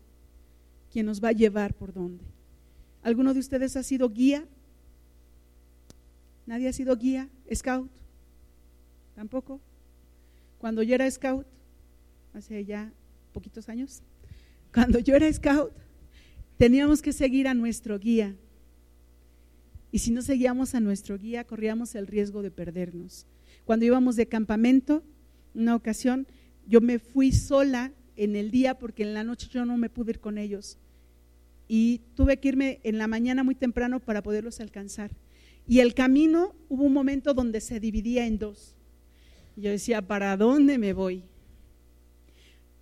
[0.93, 2.25] quien nos va a llevar por donde.
[3.03, 4.45] ¿Alguno de ustedes ha sido guía?
[6.47, 7.29] ¿Nadie ha sido guía?
[7.53, 7.91] ¿Scout?
[9.19, 9.61] ¿Tampoco?
[10.59, 11.45] Cuando yo era scout,
[12.35, 12.93] hace ya
[13.33, 14.01] poquitos años,
[14.73, 15.73] cuando yo era scout,
[16.57, 18.37] teníamos que seguir a nuestro guía.
[19.91, 23.27] Y si no seguíamos a nuestro guía, corríamos el riesgo de perdernos.
[23.65, 25.03] Cuando íbamos de campamento,
[25.53, 26.29] una ocasión,
[26.69, 30.13] yo me fui sola en el día porque en la noche yo no me pude
[30.13, 30.79] ir con ellos.
[31.67, 35.11] Y tuve que irme en la mañana muy temprano para poderlos alcanzar.
[35.67, 38.77] Y el camino hubo un momento donde se dividía en dos.
[39.59, 41.25] Y yo decía, ¿para dónde me voy?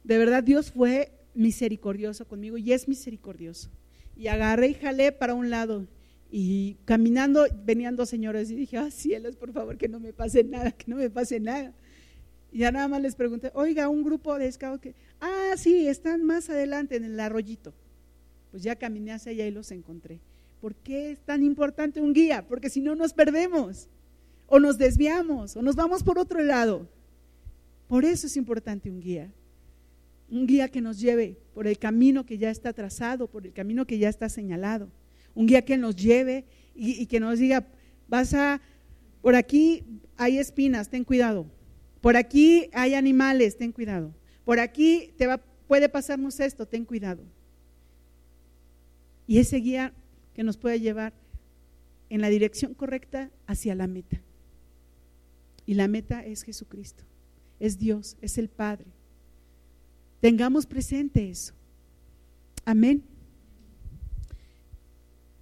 [0.05, 3.71] De verdad Dios fue misericordioso conmigo y es misericordioso.
[4.15, 5.87] Y agarré y jalé para un lado.
[6.31, 10.45] Y caminando venían dos señores y dije, ah, cielos, por favor, que no me pase
[10.45, 11.73] nada, que no me pase nada.
[12.53, 16.25] Y ya nada más les pregunté, oiga, un grupo de scouts que, ah, sí, están
[16.25, 17.73] más adelante en el arroyito.
[18.51, 20.21] Pues ya caminé hacia allá y los encontré.
[20.61, 22.47] ¿Por qué es tan importante un guía?
[22.47, 23.89] Porque si no nos perdemos,
[24.47, 26.89] o nos desviamos, o nos vamos por otro lado.
[27.89, 29.33] Por eso es importante un guía.
[30.29, 33.87] Un guía que nos lleve por el camino que ya está trazado, por el camino
[33.87, 34.89] que ya está señalado.
[35.35, 36.45] Un guía que nos lleve
[36.75, 37.67] y, que nos diga,
[38.09, 38.61] vas a,
[39.23, 39.85] por aquí
[40.17, 41.47] hay espinas, ten cuidado.
[42.01, 44.13] Por aquí hay animales, ten cuidado.
[44.45, 45.39] Por aquí te va,
[45.69, 47.23] puede pasarnos esto, ten cuidado.
[49.27, 49.93] Y ese guía
[50.35, 51.13] que nos puede llevar
[52.11, 54.21] en la dirección correcta hacia la meta.
[55.67, 57.05] Y la meta es Jesucristo,
[57.59, 58.87] es Dios, es el Padre.
[60.21, 61.53] Tengamos presente eso.
[62.65, 63.05] Amén.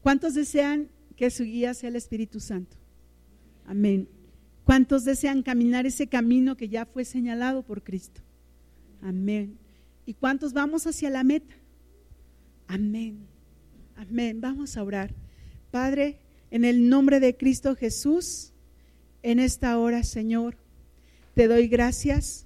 [0.02, 2.76] ¿Cuántos desean que su guía sea el Espíritu Santo?
[3.66, 4.08] Amén.
[4.64, 8.22] ¿Cuántos desean caminar ese camino que ya fue señalado por Cristo?
[9.02, 9.58] Amén.
[10.06, 11.54] ¿Y cuántos vamos hacia la meta?
[12.66, 13.26] Amén.
[13.96, 14.40] Amén.
[14.40, 15.14] Vamos a orar.
[15.70, 16.18] Padre,
[16.50, 18.53] en el nombre de Cristo Jesús,
[19.24, 20.54] en esta hora, Señor,
[21.34, 22.44] te doy gracias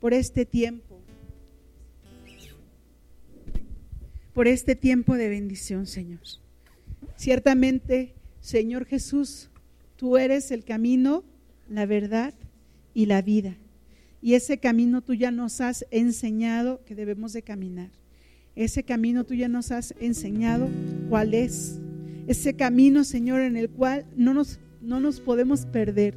[0.00, 1.00] por este tiempo.
[4.34, 6.20] Por este tiempo de bendición, Señor.
[7.16, 9.48] Ciertamente, Señor Jesús,
[9.96, 11.22] tú eres el camino,
[11.70, 12.34] la verdad
[12.94, 13.56] y la vida.
[14.20, 17.90] Y ese camino tú ya nos has enseñado que debemos de caminar.
[18.56, 20.68] Ese camino tú ya nos has enseñado
[21.08, 21.78] cuál es.
[22.26, 24.58] Ese camino, Señor, en el cual no nos,
[24.88, 26.14] no nos podemos perder.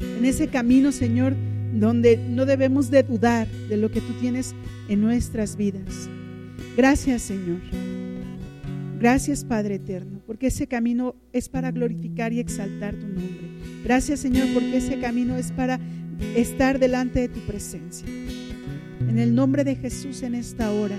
[0.00, 1.36] En ese camino, Señor,
[1.74, 4.54] donde no debemos de dudar de lo que tú tienes
[4.88, 6.08] en nuestras vidas.
[6.78, 7.60] Gracias, Señor.
[8.98, 13.50] Gracias, Padre Eterno, porque ese camino es para glorificar y exaltar tu nombre.
[13.84, 15.78] Gracias, Señor, porque ese camino es para
[16.34, 18.08] estar delante de tu presencia.
[19.06, 20.96] En el nombre de Jesús en esta hora,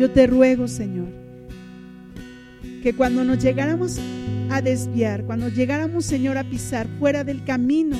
[0.00, 1.08] yo te ruego, Señor,
[2.82, 3.98] que cuando nos llegáramos
[4.56, 7.96] a desviar, cuando llegáramos, Señor, a pisar fuera del camino,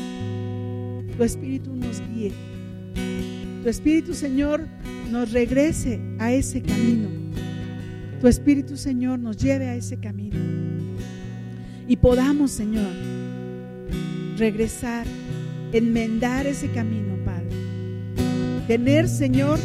[1.16, 2.32] tu Espíritu nos guíe.
[3.62, 4.66] Tu Espíritu, Señor,
[5.10, 7.08] nos regrese a ese camino.
[8.20, 10.36] Tu Espíritu, Señor, nos lleve a ese camino.
[11.88, 12.92] Y podamos, Señor,
[14.36, 15.06] regresar,
[15.72, 17.34] enmendar ese camino, Padre
[18.66, 19.58] tener, Señor,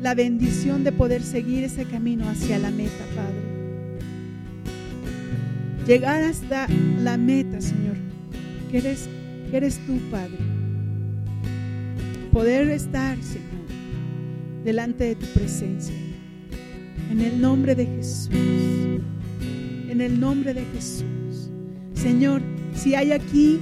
[0.00, 3.49] la bendición de poder seguir ese camino hacia la meta, Padre.
[5.86, 6.68] Llegar hasta
[7.02, 7.96] la meta, Señor,
[8.70, 9.08] que eres,
[9.50, 10.36] que eres tú, Padre.
[12.32, 13.48] Poder estar, Señor,
[14.64, 15.94] delante de tu presencia.
[17.10, 18.30] En el nombre de Jesús.
[19.88, 21.50] En el nombre de Jesús.
[21.94, 22.40] Señor,
[22.74, 23.58] si hay aquí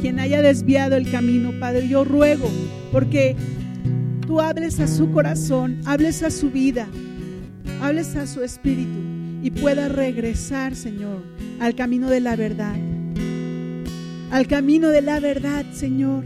[0.00, 2.48] quien haya desviado el camino, Padre, yo ruego
[2.92, 3.36] porque
[4.26, 6.86] tú hables a su corazón, hables a su vida,
[7.82, 9.07] hables a su espíritu
[9.42, 11.22] y pueda regresar, Señor,
[11.60, 12.76] al camino de la verdad.
[14.30, 16.24] Al camino de la verdad, Señor,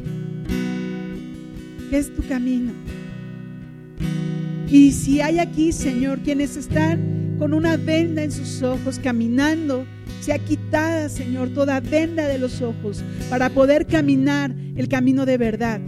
[1.91, 2.73] que es tu camino.
[4.69, 9.85] Y si hay aquí, Señor, quienes están con una venda en sus ojos, caminando,
[10.21, 15.81] sea quitada, Señor, toda venda de los ojos para poder caminar el camino de verdad.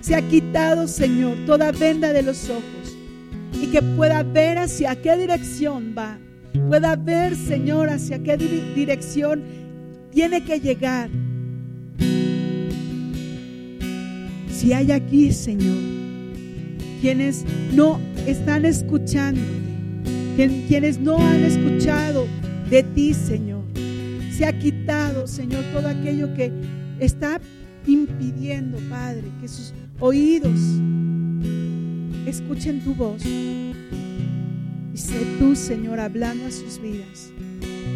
[0.00, 2.75] Se ha quitado, Señor, toda venda de los ojos
[3.60, 6.18] y que pueda ver hacia qué dirección va
[6.68, 9.42] pueda ver, Señor, hacia qué dirección
[10.10, 11.10] tiene que llegar.
[14.50, 15.76] Si hay aquí, Señor,
[17.00, 17.44] quienes
[17.74, 19.40] no están escuchando,
[20.36, 22.26] quienes no han escuchado
[22.70, 23.62] de ti, Señor,
[24.32, 26.50] se ha quitado, Señor, todo aquello que
[26.98, 27.40] está
[27.86, 30.58] impidiendo, Padre, que sus oídos
[32.26, 33.24] escuchen tu voz.
[33.24, 37.30] Y sé tú, Señor, hablando a sus vidas.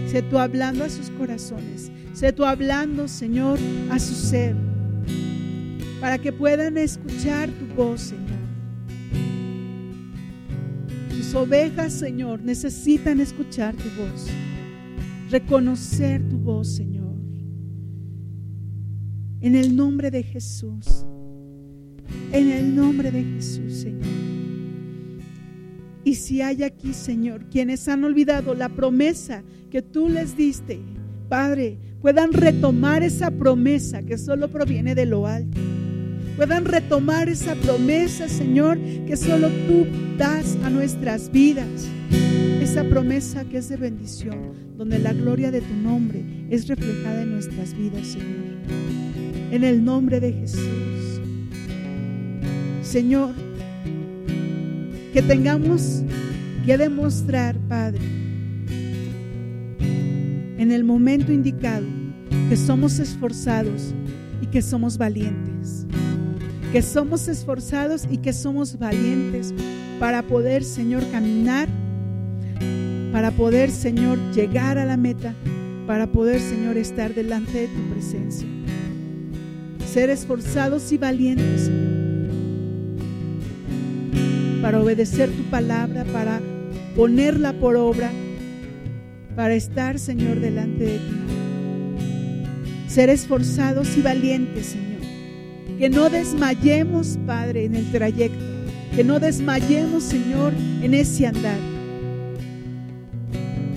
[0.07, 1.91] Sé tú hablando a sus corazones.
[2.13, 3.59] Sé tú hablando, Señor,
[3.91, 4.57] a su ser.
[6.01, 8.41] Para que puedan escuchar tu voz, Señor.
[11.11, 14.27] Tus ovejas, Señor, necesitan escuchar tu voz.
[15.31, 17.15] Reconocer tu voz, Señor.
[19.41, 21.07] En el nombre de Jesús.
[22.33, 24.07] En el nombre de Jesús, Señor.
[26.05, 30.81] Y si hay aquí, Señor, quienes han olvidado la promesa que tú les diste,
[31.29, 35.61] Padre, puedan retomar esa promesa que solo proviene de lo alto.
[36.37, 41.69] Puedan retomar esa promesa, Señor, que solo tú das a nuestras vidas.
[42.63, 47.33] Esa promesa que es de bendición, donde la gloria de tu nombre es reflejada en
[47.33, 48.57] nuestras vidas, Señor.
[49.51, 51.10] En el nombre de Jesús.
[52.91, 53.31] Señor,
[55.13, 56.03] que tengamos
[56.67, 58.01] que demostrar, Padre,
[60.59, 61.87] en el momento indicado,
[62.49, 63.95] que somos esforzados
[64.43, 65.87] y que somos valientes.
[66.73, 69.55] Que somos esforzados y que somos valientes
[70.01, 71.69] para poder, Señor, caminar,
[73.13, 75.33] para poder, Señor, llegar a la meta,
[75.87, 78.49] para poder, Señor, estar delante de tu presencia.
[79.87, 82.00] Ser esforzados y valientes, Señor
[84.71, 86.41] para obedecer tu palabra, para
[86.95, 88.09] ponerla por obra,
[89.35, 91.17] para estar, Señor, delante de ti.
[92.87, 95.01] Ser esforzados y valientes, Señor.
[95.77, 98.39] Que no desmayemos, Padre, en el trayecto.
[98.95, 100.53] Que no desmayemos, Señor,
[100.83, 101.59] en ese andar.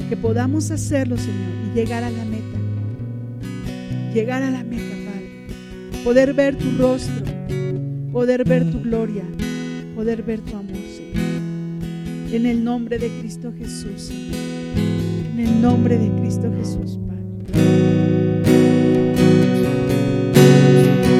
[0.09, 2.59] Que podamos hacerlo, Señor, y llegar a la meta.
[4.13, 6.03] Llegar a la meta, Padre.
[6.03, 7.25] Poder ver tu rostro,
[8.11, 9.23] poder ver tu gloria
[9.95, 10.82] poder ver tu amor.
[12.33, 16.97] En el nombre de Cristo Jesús, En el nombre de Cristo Jesús.